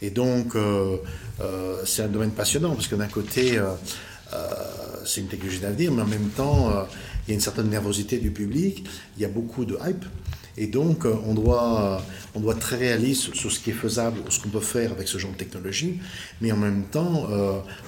[0.00, 0.98] Et donc, euh,
[1.40, 3.74] euh, c'est un domaine passionnant, parce que d'un côté, euh,
[5.04, 6.86] c'est une technologie d'avenir, mais en même temps,
[7.28, 8.84] il y a une certaine nervosité du public,
[9.16, 10.04] il y a beaucoup de hype.
[10.56, 12.02] Et donc, on doit,
[12.34, 15.06] on doit être très réaliste sur ce qui est faisable, ce qu'on peut faire avec
[15.06, 16.00] ce genre de technologie,
[16.40, 17.28] mais en même temps,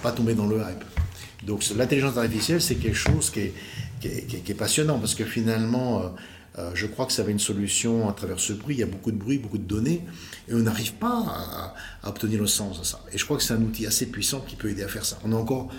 [0.04, 0.84] pas tomber dans le hype.
[1.44, 3.52] Donc, l'intelligence artificielle, c'est quelque chose qui
[4.04, 6.08] est, passionnant parce que finalement, euh,
[6.58, 8.74] euh, je crois que ça va une solution à travers ce bruit.
[8.74, 10.04] Il y a beaucoup de bruit, beaucoup de données,
[10.48, 13.00] et on n'arrive pas à, obtenir le sens de ça.
[13.12, 15.18] Et je crois que c'est un outil assez puissant qui peut aider à faire ça.
[15.24, 15.70] On est encore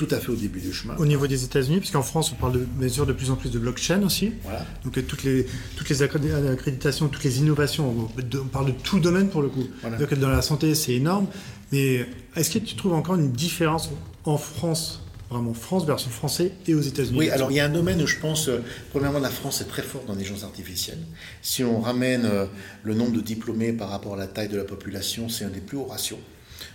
[0.00, 0.96] tout à fait au début du chemin.
[0.96, 3.58] Au niveau des États-Unis, puisqu'en France, on parle de mesures de plus en plus de
[3.58, 4.32] blockchain aussi.
[4.44, 4.64] Voilà.
[4.82, 5.46] Donc euh, toutes les,
[5.76, 9.66] toutes les accréditations, toutes les innovations, on parle de tout domaine pour le coup.
[9.98, 11.26] Donc dans la santé, c'est énorme.
[11.70, 13.90] Mais est-ce que tu trouves encore une différence
[14.24, 17.18] en France vraiment France versus français et aux États-Unis?
[17.18, 19.68] Oui, alors il y a un domaine où je pense, euh, premièrement, la France est
[19.68, 20.98] très forte dans l'intelligence artificielle.
[21.42, 22.46] Si on ramène euh,
[22.84, 25.60] le nombre de diplômés par rapport à la taille de la population, c'est un des
[25.60, 26.18] plus hauts ratios.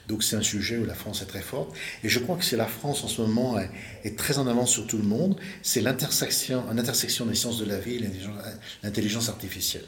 [0.07, 1.75] Donc c'est un sujet où la France est très forte.
[2.03, 3.69] Et je crois que c'est la France en ce moment est,
[4.03, 5.37] est, très en avance sur tout le monde.
[5.61, 8.09] C'est l'intersection, l'intersection des sciences de la vie et
[8.83, 9.85] l'intelligence artificielle.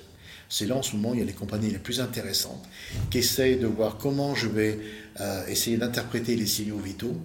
[0.50, 2.64] C'est là en ce moment, il y a les compagnies les plus intéressantes
[3.12, 4.80] qui essayent de voir comment je vais
[5.20, 7.18] euh, essayer d'interpréter les signaux vitaux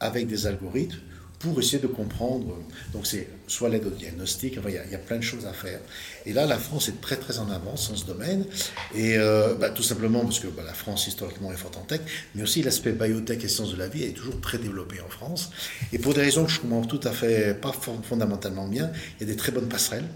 [0.00, 0.98] avec des algorithmes
[1.42, 2.56] pour essayer de comprendre.
[2.92, 5.80] Donc c'est soit l'aide au diagnostic, enfin, il, y a, plein de choses à faire.
[6.24, 8.46] Et là, la France est très très en avance dans ce domaine.
[8.94, 12.00] Et euh, bah, tout simplement parce que bah, la France historiquement est forte en tech,
[12.34, 15.50] mais aussi l'aspect biotech et sciences de la vie est toujours très développé en France.
[15.92, 19.30] Et pour des raisons que je comprends tout à fait pas fondamentalement bien, il y
[19.30, 20.06] a des très bonnes passerelles.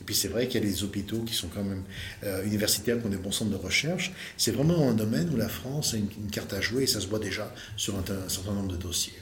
[0.00, 1.82] Et puis c'est vrai qu'il y a des hôpitaux qui sont quand même
[2.24, 4.12] euh, universitaires, qui ont des bons centres de recherche.
[4.36, 7.06] C'est vraiment un domaine où la France a une, carte à jouer et ça se
[7.06, 9.14] voit déjà sur un certain nombre de dossiers.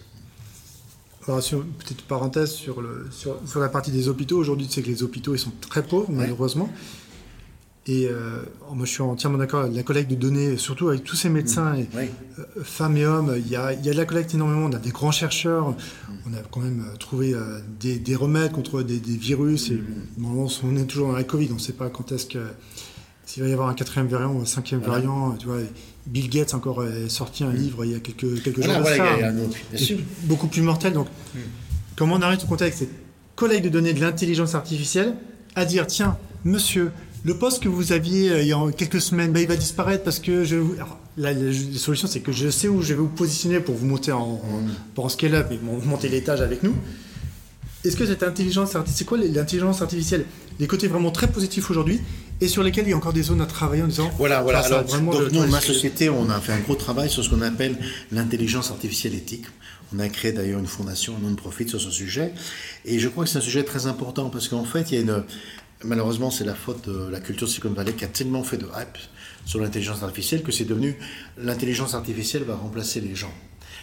[1.27, 4.39] Alors, sur, petite parenthèse sur, le, sur, sur, la partie des hôpitaux.
[4.39, 6.17] Aujourd'hui, tu sais que les hôpitaux ils sont très pauvres, ouais.
[6.17, 6.69] malheureusement.
[7.87, 9.67] Et euh, moi, je suis entièrement d'accord.
[9.71, 12.05] La collecte de données, surtout avec tous ces médecins, et, oui.
[12.39, 14.67] euh, femmes et hommes, il y, a, il y, a, de la collecte énormément.
[14.67, 15.75] On a des grands chercheurs.
[16.27, 19.71] On a quand même trouvé euh, des, des, remèdes contre des, des virus.
[19.71, 19.83] Et
[20.17, 21.49] bon, on est toujours dans la Covid.
[21.51, 22.47] On ne sait pas quand est-ce que
[23.27, 25.01] s'il va y avoir un quatrième variant ou un cinquième voilà.
[25.01, 25.33] variant.
[25.33, 25.59] Tu vois,
[26.07, 28.83] Bill Gates encore est sorti un livre il y a quelques, quelques voilà, jours.
[28.83, 29.99] Voilà, ça, a autre, sûr.
[30.25, 30.93] Beaucoup plus mortel.
[30.93, 31.39] Donc, mm.
[31.97, 32.93] comment on arrive au contexte cette
[33.37, 35.15] collecte de données de l'intelligence artificielle
[35.57, 36.91] à dire tiens, monsieur,
[37.25, 40.05] le poste que vous aviez euh, il y a quelques semaines, bah, il va disparaître
[40.05, 40.57] parce que je.
[40.77, 43.75] Alors, la, la, la, solution, c'est que je sais où je vais vous positionner pour
[43.75, 44.99] vous monter en, mm.
[44.99, 46.75] en, en scale-up et monter l'étage avec nous.
[47.85, 50.25] Est-ce que cette intelligence artificielle, c'est quoi l'intelligence artificielle?
[50.59, 52.01] Les côtés vraiment très positifs aujourd'hui
[52.41, 54.11] et sur lesquels il y a encore des zones à travailler en disant.
[54.19, 54.61] Voilà, voilà.
[54.61, 57.77] Alors, donc, nous, ma société, on a fait un gros travail sur ce qu'on appelle
[58.13, 59.47] l'intelligence artificielle éthique.
[59.95, 62.33] On a créé d'ailleurs une fondation, un non-profit sur ce sujet.
[62.85, 65.01] Et je crois que c'est un sujet très important parce qu'en fait, il y a
[65.03, 65.25] une.
[65.85, 68.99] Malheureusement, c'est la faute de la culture Silicon Valley qui a tellement fait de hype
[69.45, 70.97] sur l'intelligence artificielle que c'est devenu
[71.37, 73.33] l'intelligence artificielle va remplacer les gens.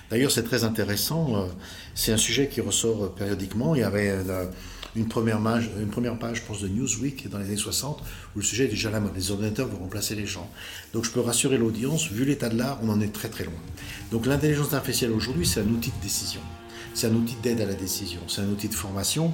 [0.09, 1.47] D'ailleurs, c'est très intéressant.
[1.93, 3.75] C'est un sujet qui ressort périodiquement.
[3.75, 4.17] Il y avait
[4.95, 8.01] une première, page, je pense, de Newsweek dans les années 60,
[8.35, 9.15] où le sujet est déjà la mode.
[9.15, 10.49] Les ordinateurs vont remplacer les gens.
[10.93, 13.53] Donc, je peux rassurer l'audience, vu l'état de l'art, on en est très très loin.
[14.11, 16.41] Donc, l'intelligence artificielle aujourd'hui, c'est un outil de décision.
[16.93, 18.19] C'est un outil d'aide à la décision.
[18.27, 19.33] C'est un outil de formation.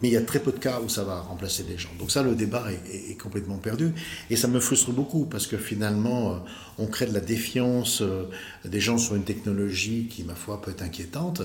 [0.00, 1.88] Mais il y a très peu de cas où ça va remplacer des gens.
[1.98, 3.92] Donc ça, le débat est, est, est complètement perdu.
[4.30, 6.36] Et ça me frustre beaucoup parce que finalement, euh,
[6.78, 8.24] on crée de la défiance euh,
[8.64, 11.42] des gens sur une technologie qui, ma foi, peut être inquiétante.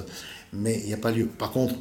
[0.53, 1.25] Mais il n'y a pas lieu.
[1.25, 1.75] Par contre,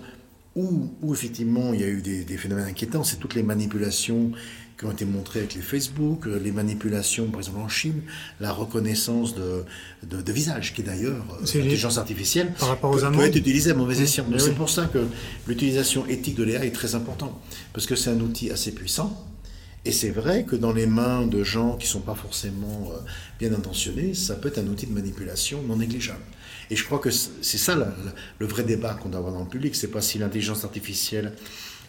[0.57, 4.33] où, où, effectivement il y a eu des, des phénomènes inquiétants, c'est toutes les manipulations
[4.79, 8.03] qui ont été montrées avec les Facebook, les manipulations, par exemple en Chine,
[8.41, 9.65] la reconnaissance de,
[10.03, 13.71] de, de visage, qui est d'ailleurs l'intelligence artificielle, par rapport aux peut, peut, être utilisée
[13.71, 14.27] à mauvais escient.
[14.31, 14.39] Oui.
[14.39, 15.07] c'est pour ça que
[15.47, 17.33] l'utilisation éthique de l'IA est très importante,
[17.73, 19.27] parce que c'est un outil assez puissant.
[19.87, 22.91] Et c'est vrai que dans les mains de gens qui ne sont pas forcément
[23.39, 26.19] bien intentionnés, ça peut être un outil de manipulation non négligeable.
[26.71, 27.75] Et je crois que c'est ça
[28.39, 29.75] le, vrai débat qu'on doit avoir dans le public.
[29.77, 31.33] C'est pas si l'intelligence artificielle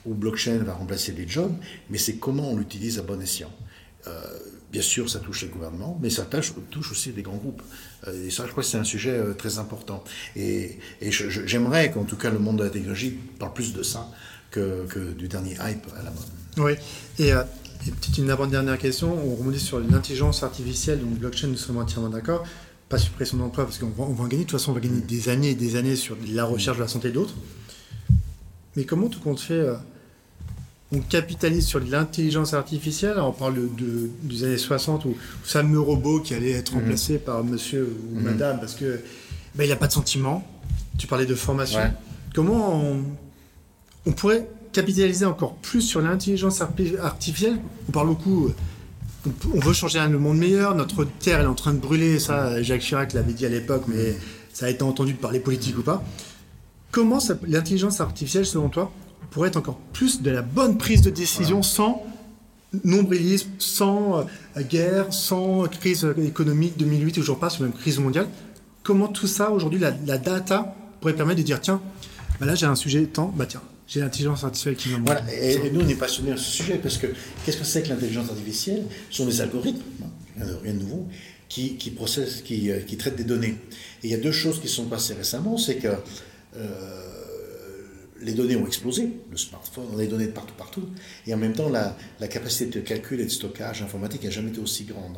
[0.06, 1.54] ou blockchain va remplacer les jobs,
[1.90, 3.52] mais c'est comment on l'utilise à bon escient.
[4.08, 4.12] Euh,
[4.72, 7.62] bien sûr, ça touche les gouvernements, mais ça touche, aussi des grands groupes.
[8.08, 10.04] Euh, et ça, je crois que c'est un sujet euh, très important.
[10.36, 14.10] Et, j'aimerais qu'en tout cas le monde de la technologie parle plus de ça
[14.52, 16.24] que, du dernier hype à la mode.
[16.58, 16.74] Oui,
[17.20, 21.78] et, et peut-être une avant-dernière question, on remonte sur l'intelligence artificielle, donc blockchain, nous sommes
[21.78, 22.44] entièrement d'accord
[22.90, 24.44] pas suppression d'emploi parce qu'on va, on va en gagner.
[24.44, 26.84] De toute façon, on va gagner des années et des années sur la recherche de
[26.84, 27.36] la santé d'autres.
[28.76, 29.76] Mais comment tout compte fait euh,
[30.92, 33.20] On capitalise sur l'intelligence artificielle?
[33.20, 37.20] On parle de, de, des années 60 où fameux robot qui allait être remplacé mmh.
[37.20, 38.24] par monsieur ou mmh.
[38.24, 39.02] madame parce que
[39.56, 40.48] ben, il n'a pas de sentiment.
[40.98, 41.80] Tu parlais de formation.
[41.80, 41.92] Ouais.
[42.34, 43.04] Comment on,
[44.06, 47.58] on, pourrait capitaliser encore plus sur l'intelligence artificielle?
[47.90, 48.52] On parle beaucoup
[49.54, 52.62] on veut changer un monde meilleur, notre terre elle est en train de brûler, ça
[52.62, 54.16] Jacques Chirac l'avait dit à l'époque, mais
[54.54, 56.04] ça a été entendu par les politiques ou pas.
[56.92, 58.92] Comment l'intelligence artificielle, selon toi,
[59.30, 61.68] pourrait être encore plus de la bonne prise de décision voilà.
[61.68, 62.04] sans
[62.84, 68.28] nombrilisme, sans euh, guerre, sans crise économique 2008, toujours pas, sur même crise mondiale?
[68.84, 71.82] Comment tout ça, aujourd'hui, la, la, data pourrait permettre de dire, tiens,
[72.40, 75.24] bah là j'ai un sujet temps, bah tiens, j'ai l'intelligence artificielle qui m'en voilà.
[75.34, 77.08] et, et, nous, on est passionnés à ce sujet parce que
[77.46, 78.84] qu'est-ce que c'est que l'intelligence artificielle?
[79.10, 79.82] Ce sont des algorithmes,
[80.42, 81.08] hein, rien de nouveau,
[81.48, 83.56] qui, qui, processent, qui, euh, qui traitent des données.
[84.04, 85.88] Et il y a deux choses qui sont passées récemment c'est que
[86.58, 87.18] euh,
[88.22, 90.90] les données ont explosé, le smartphone, on a des données de partout, partout,
[91.26, 91.96] et en même temps, la,
[92.28, 95.18] capacité de calcul et de stockage informatique n'a jamais été aussi grande.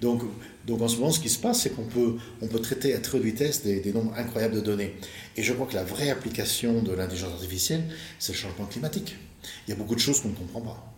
[0.00, 0.22] Donc,
[0.70, 3.00] donc en ce moment, ce qui se passe, c'est qu'on peut, on peut traiter à
[3.00, 4.94] très haute vitesse des, nombres incroyables de données.
[5.36, 7.82] Et je crois que la vraie application de l'intelligence artificielle,
[8.20, 9.16] c'est le changement climatique.
[9.66, 10.94] Il y a beaucoup de choses qu'on ne comprend pas.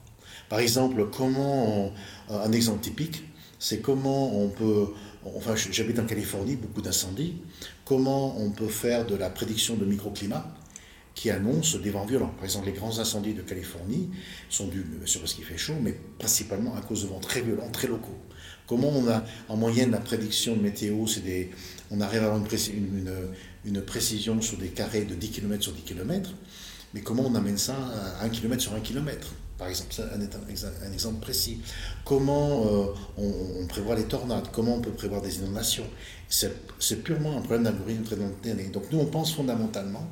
[0.51, 1.91] Par exemple, comment,
[2.29, 3.23] un exemple typique,
[3.59, 4.89] c'est comment on peut,
[5.25, 7.37] enfin j'habite en Californie, beaucoup d'incendies,
[7.87, 10.55] comment on peut faire de la prédiction de microclimat
[11.14, 12.33] qui annonce des vents violents.
[12.37, 14.11] Par exemple, les grands incendies de Californie
[14.51, 17.70] sont dus, sur parce qu'il fait chaud, mais principalement à cause de vents très violents,
[17.70, 18.18] très locaux.
[18.67, 21.51] Comment on a, en moyenne, la prédiction de météo, c'est des,
[21.91, 22.41] on arrive à avoir
[23.65, 26.31] une, précision sur des carrés de 10 km sur 10 km,
[26.95, 27.75] mais comment on amène ça
[28.21, 31.61] à 1 km sur 1 km par exemple, un, un, exemple précis.
[32.05, 32.87] Comment euh,
[33.17, 34.49] on, prévoit les tornades?
[34.53, 35.87] Comment on peut prévoir des inondations?
[36.33, 38.33] C'est purement un problème d'algorithme très long
[38.72, 40.09] Donc nous, on pense fondamentalement,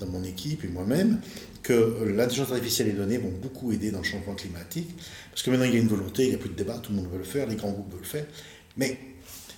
[0.00, 1.20] dans, mon équipe et moi-même,
[1.62, 4.90] que l'intelligence artificielle et les données vont beaucoup aider dans le changement climatique.
[5.30, 6.90] Parce que maintenant, il y a une volonté, il n'y a plus de débat, tout
[6.90, 8.26] le monde veut le faire, les grands groupes veulent le faire.
[8.76, 8.98] Mais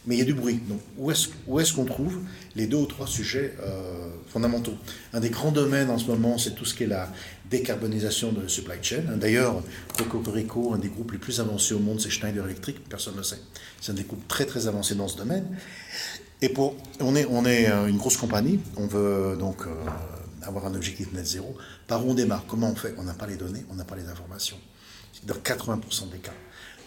[0.07, 0.61] mais il y a du bruit.
[0.69, 2.21] Donc, où est-ce est qu'on trouve
[2.55, 4.75] les deux ou trois sujets euh, fondamentaux?
[5.13, 7.13] Un des grands domaines en ce moment, c'est tout ce qui est la
[7.51, 9.03] décarbonisation de la supply chain.
[9.17, 9.63] D'ailleurs,
[9.97, 13.25] Cocorico, un des groupes les plus avancés au monde, c'est Schneider Electric, personne ne le
[13.25, 13.41] sait.
[13.81, 15.47] C'est un des groupes très très avancés dans ce domaine.
[16.43, 19.71] Et pour, on, est, on est euh, une grosse compagnie, on veut donc euh,
[20.43, 21.57] avoir un objectif net zéro.
[21.87, 22.45] Par où on démarre?
[22.47, 22.95] Comment on fait?
[22.99, 24.59] On n'a pas les données, on n'a pas les informations.
[25.25, 26.33] Dans 80% des cas.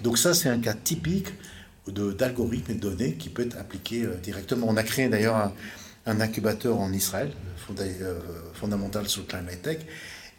[0.01, 1.27] Donc ça, c'est un cas typique
[1.87, 4.67] d'algorithmes et de données qui peut être appliqué euh, directement.
[4.69, 5.51] On a créé d'ailleurs
[6.05, 7.31] un, incubateur en Israël,
[7.79, 8.19] euh,
[8.53, 9.79] fondamental sur le climate tech,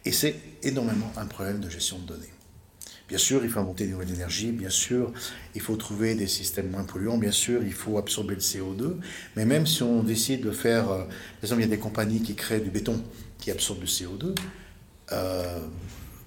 [0.05, 2.33] et c'est énormément un problème de gestion de données.
[3.09, 5.13] Bien sûr, il faut inventer des nouvelles énergies, bien sûr,
[5.57, 8.99] il faut trouver des systèmes moins polluants, bien sûr, il faut absorber le CO2,
[9.35, 12.23] mais même si on décide de faire, euh, par exemple, il y a des compagnies
[12.23, 13.03] qui créent du béton
[13.39, 14.37] qui absorbe le CO2,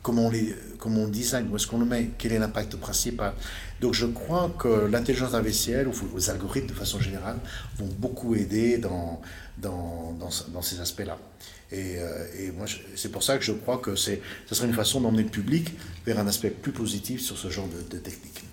[0.03, 3.33] comment on, les, comment on design, où est-ce qu'on le met, quel est l'impact principal.
[3.81, 7.37] Donc je crois que l'intelligence artificielle, ou les algorithmes de façon générale,
[7.77, 9.21] vont beaucoup aider dans,
[9.57, 11.17] dans, dans, ces aspects-là.
[11.71, 14.17] Et, euh, moi, c'est pour ça que je crois que ce
[14.51, 15.73] serait une façon d'emmener le public
[16.05, 18.43] vers un aspect plus positif sur ce genre de, technique.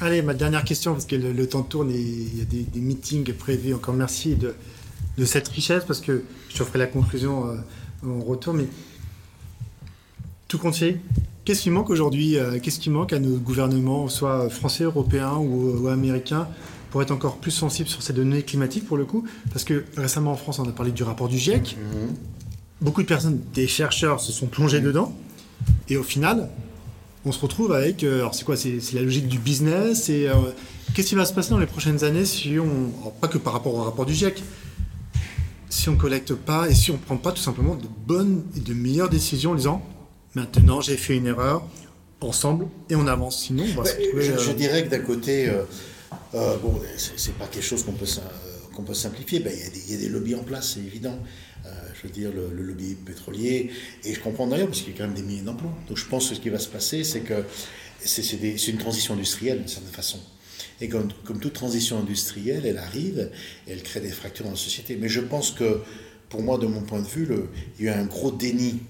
[0.00, 3.32] Allez, ma dernière question, parce que le, temps tourne et il y a des, meetings
[3.32, 3.74] prévus.
[3.74, 4.54] Encore merci de,
[5.16, 7.56] de, cette richesse, parce que je ferai la conclusion euh,
[8.06, 8.52] en retour.
[8.54, 8.66] Mais
[10.54, 10.80] tout compte
[11.44, 15.88] qu'est-ce qui manque aujourd'hui euh, Qu'est-ce qui manque à nos gouvernements, soit français, européens ou,
[15.88, 16.46] américains,
[16.90, 19.24] pour être encore plus sensibles sur ces données climatiques pour le coup?
[19.50, 21.76] Parce que récemment en France, on a parlé du rapport du GIEC.
[21.76, 22.14] Mhm.
[22.82, 24.86] Beaucoup de personnes, des chercheurs, se sont plongés mhm.
[24.86, 25.16] dedans.
[25.88, 26.50] Et au final,
[27.24, 28.04] on se retrouve avec.
[28.04, 30.08] Euh, alors, c'est quoi C'est la logique du business.
[30.08, 30.34] Et euh,
[30.94, 33.10] qu'est-ce qui va se passer dans les prochaines années si on.
[33.20, 34.40] pas que par rapport au rapport du GIEC.
[35.68, 38.72] Si on collecte pas et si on prend pas tout simplement de bonnes et de
[38.72, 39.82] meilleures décisions en disant
[40.34, 41.68] Maintenant, j'ai fait une erreur,
[42.20, 43.44] ensemble, et on avance.
[43.44, 45.62] Sinon, on va se retrouver, je, euh, dirais que d'un côté, euh,
[46.34, 48.06] euh, bon, c'est pas quelque chose qu'on peut,
[48.74, 49.40] qu'on peut simplifier.
[49.40, 49.52] Ben,
[49.86, 51.18] il y, a des lobbies en place, c'est évident.
[51.94, 53.70] je veux dire, le, lobby pétrolier.
[54.04, 55.72] Et je comprends d'ailleurs, parce qu'il y a quand même des milliers d'emplois.
[55.88, 57.44] Donc je pense que ce qui va se passer, c'est que
[58.04, 60.18] c'est une transition industrielle d'une certaine façon.
[60.80, 63.30] Et comme, comme, toute transition industrielle, elle arrive
[63.68, 64.98] et elle crée des fractures dans la société.
[65.00, 65.80] Mais je pense que,
[66.28, 68.80] pour moi, de mon point de vue, le, il y a un gros déni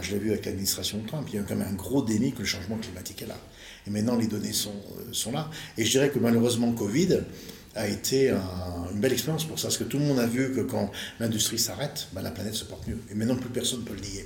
[0.00, 2.32] Je l'ai vu avec l'administration de Trump, il y a quand même un gros déni
[2.32, 3.38] que le changement climatique est là.
[3.86, 5.50] Et maintenant, les données sont, euh, sont là.
[5.76, 7.20] Et je dirais que malheureusement, Covid
[7.74, 10.60] a été une belle expérience pour ça, parce que tout le monde a vu que
[10.60, 12.98] quand l'industrie s'arrête, ben, la planète se porte mieux.
[13.10, 14.24] Et maintenant, plus personne ne peut le nier.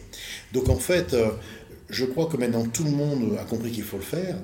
[0.53, 1.31] Donc en fait, euh,
[1.89, 4.37] je crois que maintenant, tout le monde a compris qu'il faut le faire.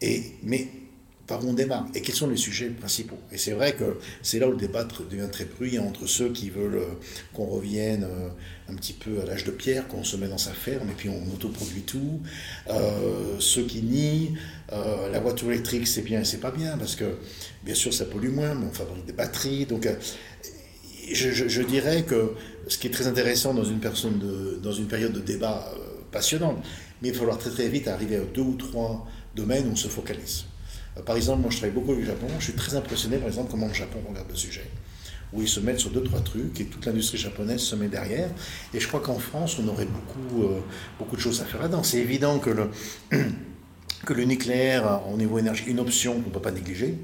[0.00, 0.68] Et, mais
[1.26, 3.18] par où on démarre et quels sont les sujets principaux?
[3.32, 6.50] Et c'est vrai que c'est là où le débat devient très bruyant entre ceux qui
[6.50, 6.94] veulent euh,
[7.34, 8.28] qu'on revienne euh,
[8.68, 11.08] un petit peu à l'âge de pierre, qu'on se met dans sa ferme et puis
[11.08, 12.20] on autoproduit tout,
[12.70, 14.34] euh, ceux qui nient
[14.70, 17.18] la voiture électrique c'est bien et c'est pas bien parce que
[17.64, 19.66] bien sûr ça pollue moins, mais on fabrique des batteries.
[19.66, 19.88] Donc
[21.12, 22.32] je, dirais que
[22.66, 25.72] ce qui est très intéressant dans une, personne de, dans une période de débat
[26.10, 26.64] passionnante,
[27.00, 29.06] mais il va falloir très très vite arriver à deux ou trois
[29.36, 30.46] domaines où on se focalise.
[30.96, 33.28] Euh, par exemple, moi je travaille beaucoup avec le Japon, je suis très impressionné par
[33.28, 34.68] exemple comment le Japon regarde le sujet,
[35.32, 38.28] où ils se mettent sur deux, trois trucs et toute l'industrie japonaise se met derrière.
[38.74, 40.60] Et je crois qu'en France, on aurait beaucoup, euh,
[40.98, 41.82] beaucoup de choses à faire là-dedans.
[41.82, 42.70] C'est évident que le,
[44.04, 46.98] que le nucléaire, au niveau énergie, une option qu'on ne peut pas négliger.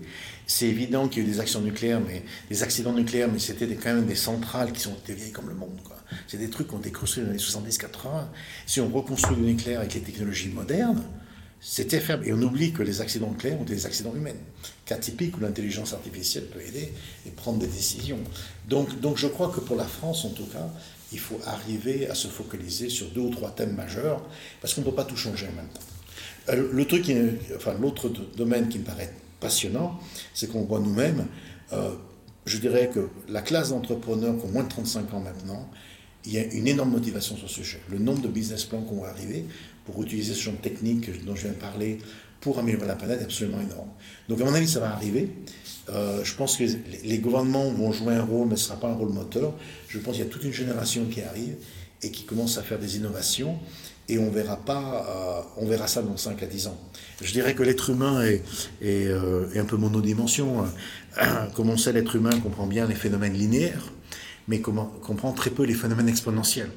[0.46, 3.66] C'est évident qu'il y a eu des actions nucléaires, mais des accidents nucléaires, mais c'était
[3.74, 5.78] quand même des centrales qui sont vieilles comme le monde.
[6.26, 8.26] C'est des trucs qu'on a été construits dans les années 70-80.
[8.66, 11.02] Si on reconstruit le nucléaire avec les technologies modernes,
[11.64, 12.26] c'était faible.
[12.26, 14.34] Et on oublie que les accidents clés ont des accidents humains.
[14.84, 16.92] Cas typique où l'intelligence artificielle peut aider
[17.24, 18.18] et prendre des décisions.
[18.68, 20.68] Donc, donc je crois que pour la France, en tout cas,
[21.12, 24.22] il faut arriver à se focaliser sur deux ou trois thèmes majeurs,
[24.60, 25.80] parce qu'on ne peut pas tout changer en même temps.
[26.48, 27.10] Euh, le truc,
[27.54, 30.00] enfin, l'autre domaine qui me paraît passionnant,
[30.34, 31.26] c'est qu'on voit nous-mêmes,
[31.72, 31.90] euh,
[32.44, 35.70] je dirais que la classe d'entrepreneurs qui ont moins de 35 ans maintenant,
[36.24, 37.80] il y a une énorme motivation sur ce sujet.
[37.88, 39.44] Le nombre de business plans qu'on va arriver
[39.84, 41.98] pour utiliser ce genre de technique dont je viens de parler
[42.40, 43.88] pour améliorer la planète est absolument énorme.
[44.28, 45.30] Donc à mon avis, ça va arriver.
[45.88, 46.64] Euh, je pense que
[47.04, 49.54] les gouvernements vont jouer un rôle, mais ce ne sera pas un rôle moteur.
[49.88, 51.54] Je pense qu'il y a toute une génération qui arrive
[52.02, 53.58] et qui commence à faire des innovations
[54.08, 56.78] et on verra pas, euh, on verra ça dans 5 à 10 ans.
[57.22, 58.42] Je dirais que l'être humain est,
[58.80, 60.64] est, euh, un peu monodimension.
[61.54, 63.92] Comme on sait, l'être humain comprend bien les phénomènes linéaires,
[64.48, 66.70] mais comprend très peu les phénomènes exponentiels.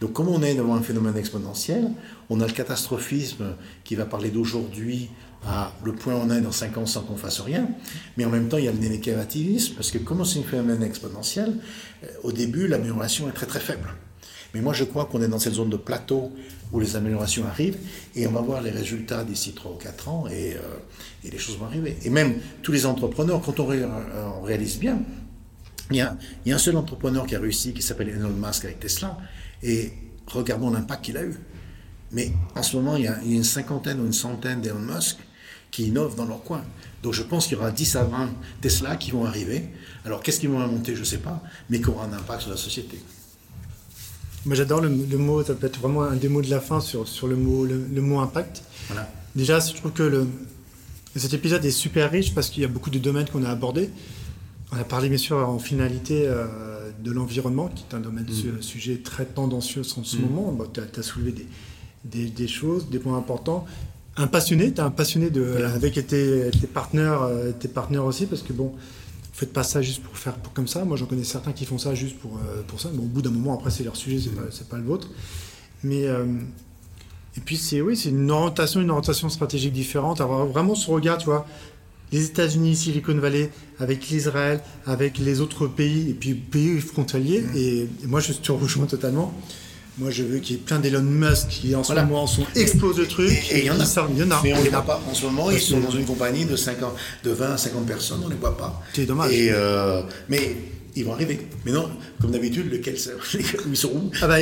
[0.00, 1.90] Donc, comme on est devant un phénomène exponentiel,
[2.28, 3.54] on a le catastrophisme
[3.84, 5.08] qui va parler d'aujourd'hui
[5.46, 7.68] à le point où on est dans 5 ans sans qu'on fasse rien,
[8.16, 10.82] mais en même temps, il y a le négativisme, parce que comme c'est un phénomène
[10.82, 11.54] exponentiel,
[12.02, 13.88] euh, au début, l'amélioration est très très faible.
[14.54, 16.32] Mais moi, je crois qu'on est dans cette zone de plateau
[16.72, 17.76] où les améliorations arrivent
[18.14, 20.60] et on va voir les résultats d'ici 3 ou 4 ans et, euh,
[21.24, 21.96] et, les choses vont arriver.
[22.04, 24.98] Et même tous les entrepreneurs, quand on, on réalise bien,
[25.90, 28.30] il y, a, il y, a, un seul entrepreneur qui a réussi qui s'appelle Elon
[28.30, 29.16] Musk avec Tesla
[29.62, 29.92] et
[30.26, 31.34] regardons l'impact qu'il a eu.
[32.12, 35.18] Mais en ce moment, il y a, une cinquantaine ou une centaine d'Elon Musk
[35.70, 36.62] qui innovent dans leur coin.
[37.02, 38.30] Donc je pense qu'il y aura 10 à 20
[38.60, 39.68] Tesla qui vont arriver.
[40.04, 42.50] Alors qu'est-ce qu'ils vont inventer, je ne sais pas, mais qui aura un impact sur
[42.50, 43.00] la société.
[44.44, 47.08] Moi, j'adore le, mot, ça peut être vraiment un des mots de la fin sur,
[47.08, 48.62] sur le, mot, le, mot impact.
[48.86, 49.10] Voilà.
[49.34, 50.28] Déjà, je trouve que le,
[51.16, 53.90] cet épisode est super riche parce qu'il y a beaucoup de domaines qu'on a abordés.
[54.72, 58.62] On a parlé bien sûr en finalité euh, de l'environnement, qui est un domaine, mm.
[58.62, 60.20] sujet très tendancieux en ce mm.
[60.20, 60.56] moment.
[60.72, 61.46] tu as, soulevé des,
[62.04, 63.64] des, des, choses, des points importants.
[64.16, 68.26] Un passionné, tu es un passionné de, avec tes, tes, partenaires, euh, tes partenaires aussi,
[68.26, 68.72] parce que bon,
[69.32, 70.84] faites pas ça juste pour faire pour, comme ça.
[70.84, 72.88] Moi, j'en connais certains qui font ça juste pour, euh, pour ça.
[72.92, 74.18] Bon, au bout d'un moment, après, c'est leur sujet,
[74.50, 75.08] c'est pas, pas le vôtre.
[75.84, 76.06] Mais,
[77.36, 80.20] et puis, c'est oui, c'est une orientation, une orientation stratégique différente.
[80.20, 81.46] Avoir vraiment ce regard, tu vois,
[82.12, 87.40] les États-Unis, Silicon Valley, avec l'Israël, avec les autres pays, et puis pays frontaliers.
[87.40, 87.56] Mmh.
[87.56, 89.34] Et, moi, je te rejoins totalement.
[89.98, 92.98] Moi, je veux qu'il y ait plein d'Elon Musk qui, en ce moment, sont explosent
[92.98, 93.30] le truc.
[93.50, 94.08] Et il y en a.
[94.10, 94.40] Il y en a.
[94.44, 95.02] Mais on ne les voit pas.
[95.10, 96.94] En ce moment, ils sont dans une compagnie de, 50,
[97.24, 98.82] de 20 à 50 personnes, on ne les voit pas.
[98.92, 99.32] C'est dommage.
[99.32, 100.54] Et euh, mais
[100.96, 101.40] ils vont arriver.
[101.64, 101.88] Mais non,
[102.20, 102.96] comme d'habitude, lequel
[103.70, 104.10] ils seront où?
[104.20, 104.36] Ah bah,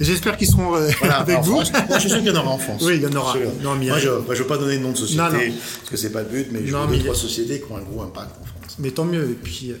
[0.00, 1.60] J'espère qu'ils seront euh, avec vous.
[1.60, 1.72] France.
[1.72, 2.82] Moi, je suis sûr qu'il y en aura en France.
[2.84, 3.34] Oui, il y en aura.
[3.62, 6.12] Non, moi, je ne veux pas donner de nom de société, parce que ce n'est
[6.12, 8.44] pas le but, mais je veux deux, trois sociétés qui ont un gros impact en
[8.44, 8.76] France.
[8.78, 9.30] Mais tant mieux.
[9.30, 9.76] Et puis, euh,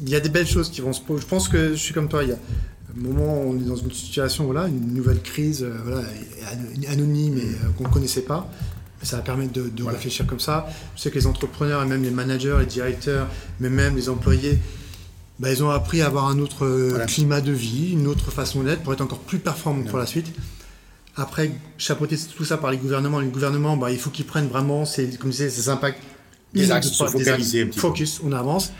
[0.00, 1.22] il y a des belles choses qui vont se poser.
[1.22, 2.22] Je pense que je suis comme toi.
[2.24, 2.38] Il y a
[2.96, 6.02] au moment où on est dans une situation, voilà, une nouvelle crise euh, voilà,
[6.88, 8.50] anonyme et euh, qu'on ne connaissait pas,
[9.02, 10.68] ça va permettre de, réfléchir comme ça.
[10.96, 13.28] Je sais que les entrepreneurs et même les managers, les directeurs,
[13.60, 14.58] mais même les employés,
[15.38, 18.62] bah, ils ont appris à avoir un autre euh, climat de vie, une autre façon
[18.62, 20.32] d'être pour être encore plus performants pour la suite.
[21.16, 23.20] Après, chapeauter tout ça par les gouvernements.
[23.20, 26.02] Les gouvernements, bah, il faut qu'ils prennent vraiment, ces, comme je disais, ces impacts.
[26.54, 28.72] Des axes, un petit Focus, on avance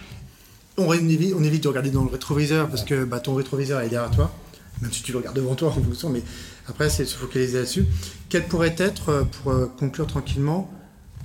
[0.78, 3.88] on évite, on évite de regarder dans le rétroviseur parce que bah, ton rétroviseur est
[3.88, 4.32] derrière toi,
[4.80, 6.22] même si tu le regardes devant toi en fonction, mais
[6.68, 7.86] après c'est de se focaliser là-dessus.
[8.28, 10.70] Quel pourrait être, euh, pour euh, conclure tranquillement,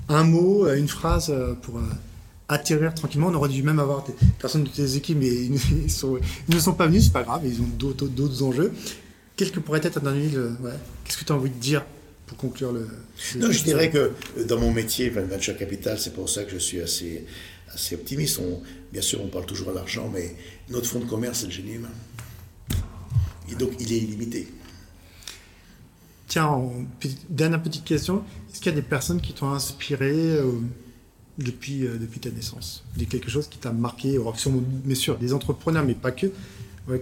[0.09, 1.79] un mot, une phrase pour
[2.53, 6.59] atterrir tranquillement On aurait dû même avoir des personnes de tes équipes, mais ils, ne
[6.59, 8.71] sont pas venus, c'est pas grave, ils ont d'autres enjeux.
[9.35, 10.29] Quel que pourrait être un dernier
[11.03, 11.83] Qu'est-ce que tu as envie de dire
[12.27, 12.87] pour conclure le.
[13.35, 14.11] Non, je dirais que
[14.47, 17.25] dans mon métier, Venture Capital, c'est pour ça que je suis assez
[17.73, 18.39] assez optimiste.
[18.91, 20.35] bien sûr, on parle toujours à l'argent, mais
[20.69, 21.91] notre fonds de commerce, c'est le génie humain.
[23.51, 24.47] Et donc, il est illimité.
[26.27, 26.61] Tiens,
[27.29, 28.23] dernière petite question.
[28.51, 30.51] Est-ce qu'il y a des personnes qui t'ont inspiré euh,
[31.37, 34.17] depuis, euh, depuis ta naissance quelque chose qui t'a marqué,
[34.85, 36.27] bien sûr, des entrepreneurs, mais pas que.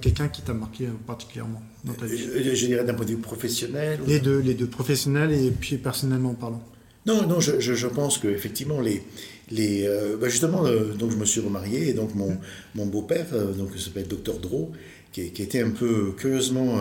[0.02, 3.18] quelqu'un qui t'a marqué euh, particulièrement dans ta vie Je, dirais d'un point de vue
[3.18, 6.64] professionnel Les deux, les deux, professionnels et puis personnellement parlant.
[7.06, 9.04] Non, non, je, je, je pense qu'effectivement, les,
[9.52, 12.38] les, euh, bah, justement, euh, donc je me suis remarié et donc mon,
[12.76, 14.72] mon beau-père, euh, donc s'appelle Docteur Drault,
[15.12, 16.80] qui, qui, était un peu curieusement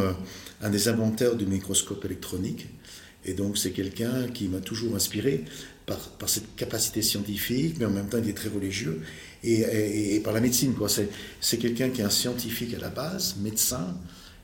[0.62, 2.68] un des inventeurs du microscope électronique.
[3.24, 5.44] Et donc c'est quelqu'un qui m'a toujours inspiré
[5.86, 9.00] par, par, cette capacité scientifique, mais en même temps il est très religieux,
[9.42, 10.74] et, par la médecine.
[11.40, 13.96] C'est quelqu'un qui est un scientifique à la base, médecin,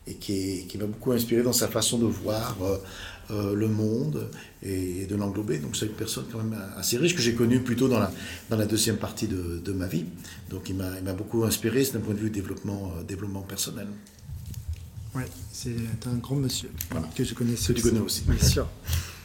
[0.09, 2.57] et qui, qui m'a beaucoup inspiré dans sa façon de voir
[3.31, 4.31] euh, le monde
[4.62, 5.59] et, de l'englober.
[5.59, 8.12] Donc c'est une personne quand même assez riche que j'ai connue plutôt dans la,
[8.51, 10.05] dans la deuxième partie de, de ma vie.
[10.49, 13.89] Donc il m'a beaucoup inspiré d'un point de vue développement, euh, développement personnel.
[15.17, 15.71] Oui, c'est
[16.07, 16.71] un grand monsieur
[17.17, 17.55] que je connais.
[17.55, 18.23] Que tu connais aussi.
[18.27, 18.69] Bien sûr.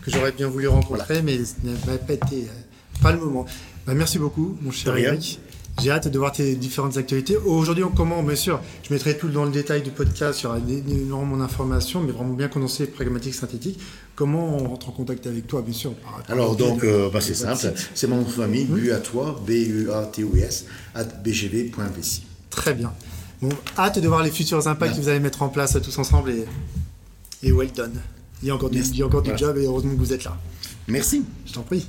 [0.02, 3.46] que j'aurais bien voulu rencontrer, mais ce n'a pas été euh, pas le moment.
[3.86, 5.39] Bah, merci beaucoup, mon cher Eric.
[5.82, 7.38] J'ai hâte de voir tes différentes actualités.
[7.38, 10.60] Aujourd'hui, comment Bien sûr, je mettrai tout dans le détail du podcast, il y aura
[10.60, 13.80] énormément d'informations, mais vraiment bien condensé, pragmatique, synthétique.
[14.16, 15.94] Comment on rentre en contact avec toi, bien sûr
[16.28, 17.74] Alors, donc, euh, bah, c'est simple.
[17.96, 22.22] C'est mon nom de famille, bu à toi, B-E-A-T-O-S, at bgv.vc.
[22.50, 22.94] Très bien.
[23.42, 26.30] Bon, hâte de voir les futurs impacts que vous allez mettre en place tous ensemble
[26.30, 26.46] et,
[27.42, 28.00] et well done.
[28.44, 30.14] Il y a encore du, il y a encore du job et heureusement que vous
[30.14, 30.38] êtes là.
[30.88, 31.24] Merci.
[31.46, 31.88] Je t'en prie.